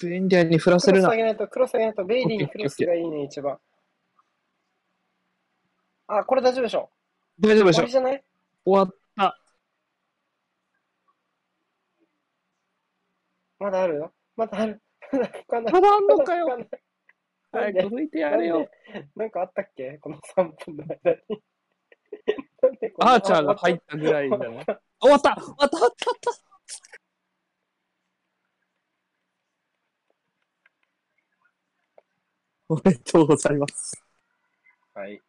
[0.00, 1.14] ブエンディアに振らせるな。
[1.14, 3.58] げないと、げないと、ベイリーにクロスがいいね、一番。
[6.06, 6.90] あ、これ大丈夫でしょ。
[7.40, 8.24] 大丈夫でしょ終わりじゃない？
[8.64, 9.38] 終わった。
[13.58, 14.12] まだあるよ。
[14.36, 14.80] まだある。
[15.48, 18.68] まだあんのかよまだ吹かない早く吹いてやれよ。
[19.16, 19.98] なんかあったっけ？
[19.98, 21.42] この3分の間に。
[23.00, 24.64] アーチャーが入ったぐらいじゃない？
[25.00, 26.47] 終わった終わった終わった終わった
[32.68, 34.02] おめでとうございます。
[34.94, 35.20] はい。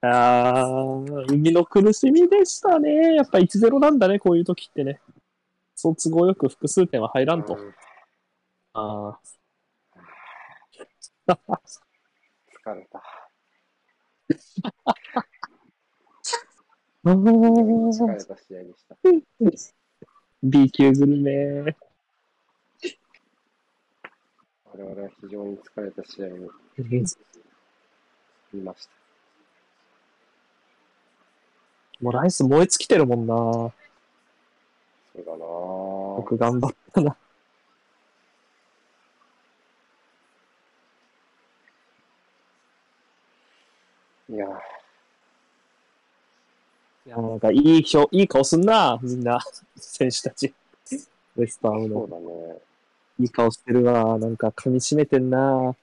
[0.00, 3.14] あー、海の苦しみでしたね。
[3.14, 5.00] やっぱ1-0なんだね、こういう時ってね。
[5.74, 7.54] そう都合よく複数点は入らんと。
[7.54, 7.74] うん
[8.76, 9.20] あ
[11.26, 13.02] 疲れた。
[17.04, 17.12] ー。
[17.12, 18.96] 疲れた試合でした。
[20.42, 21.76] B 級グルメ。
[24.76, 26.30] 我々は非常に疲れた試合を
[28.52, 28.92] 見ました。
[32.02, 33.36] もうライス燃え尽きてるもんな。
[33.36, 33.72] そ
[35.14, 36.16] うだなぁ。
[36.16, 37.16] 僕頑張ったな。
[44.28, 44.48] いや
[47.06, 49.38] いや、なんかいい表、いい顔すんな、みんな、
[49.76, 50.52] 選手たち。
[51.36, 52.10] ウエスタームのそう。
[52.10, 52.73] だね。
[53.18, 54.18] いい顔してるわ。
[54.18, 55.76] なんか噛み締めてんな。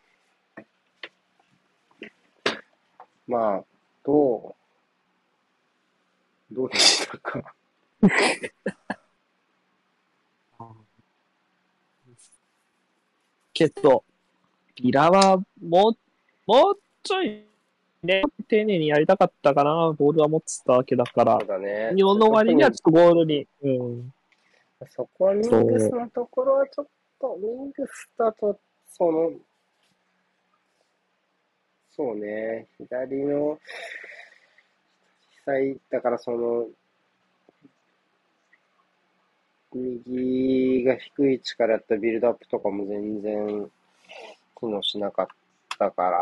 [3.28, 3.64] まあ、
[4.04, 4.56] ど
[6.52, 7.56] う、どうでしたか？
[13.54, 14.04] けど、
[14.76, 15.98] ビラはもう、
[16.48, 17.46] もうちょい、
[18.04, 19.94] ね、丁寧にやりたかったかな。
[19.98, 21.48] ボールは持ってたわけだからそう。
[21.48, 21.92] だね。
[21.96, 23.48] 日本の割にはちょっとゴールに。
[23.62, 24.14] うん。
[24.90, 26.88] そこはミングスのところはちょっ
[27.22, 29.32] と、ミングスだと、その、
[31.96, 33.60] そうね、左の、
[35.46, 36.68] 実際、だからその、
[39.74, 43.70] 右が低い位置からやったビルドアップとかも全然
[44.60, 45.28] 機能しなかっ
[45.80, 46.20] たから、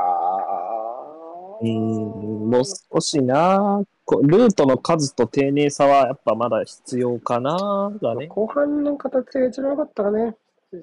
[1.62, 3.82] うん、もう少しな
[4.22, 8.28] ルートの数と丁寧さはやっぱまだ必要かなだね。
[8.28, 10.36] 後半の形が一番良かったかね。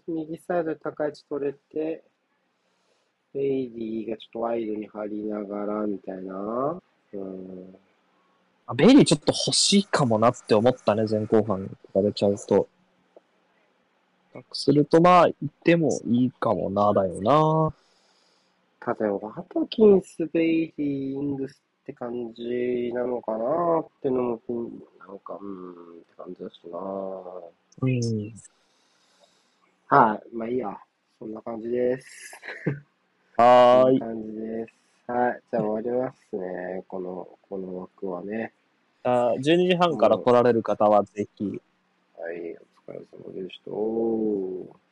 [0.08, 2.02] 右サイドで高い位置取れて、
[3.32, 6.80] ベイリーがちょっとワイドに張りながらみたいな。
[7.12, 7.76] うん。
[8.66, 12.68] あベイリーちょっと欲しいかもなって思ったね、前後半に比べちゃうと。
[14.52, 17.72] するとまあ、言ってもいいかもな、だよな。
[18.80, 26.78] ただ、ワトキンス、ベイリー、イングスって感じなのかなってのも、うんなんか、うん、って感じだしな。
[27.82, 28.34] うん。
[29.88, 30.76] はい、まあいいや。
[31.18, 32.36] そんな感じです。
[33.36, 34.00] はーい。
[34.00, 35.10] 感じです。
[35.10, 36.84] はい、じゃあ終わりますね。
[36.88, 38.52] この、この枠はね。
[39.04, 41.44] あ12時半から来られる方はぜひ。
[42.18, 42.56] はい、
[42.86, 44.85] お疲れ様でした。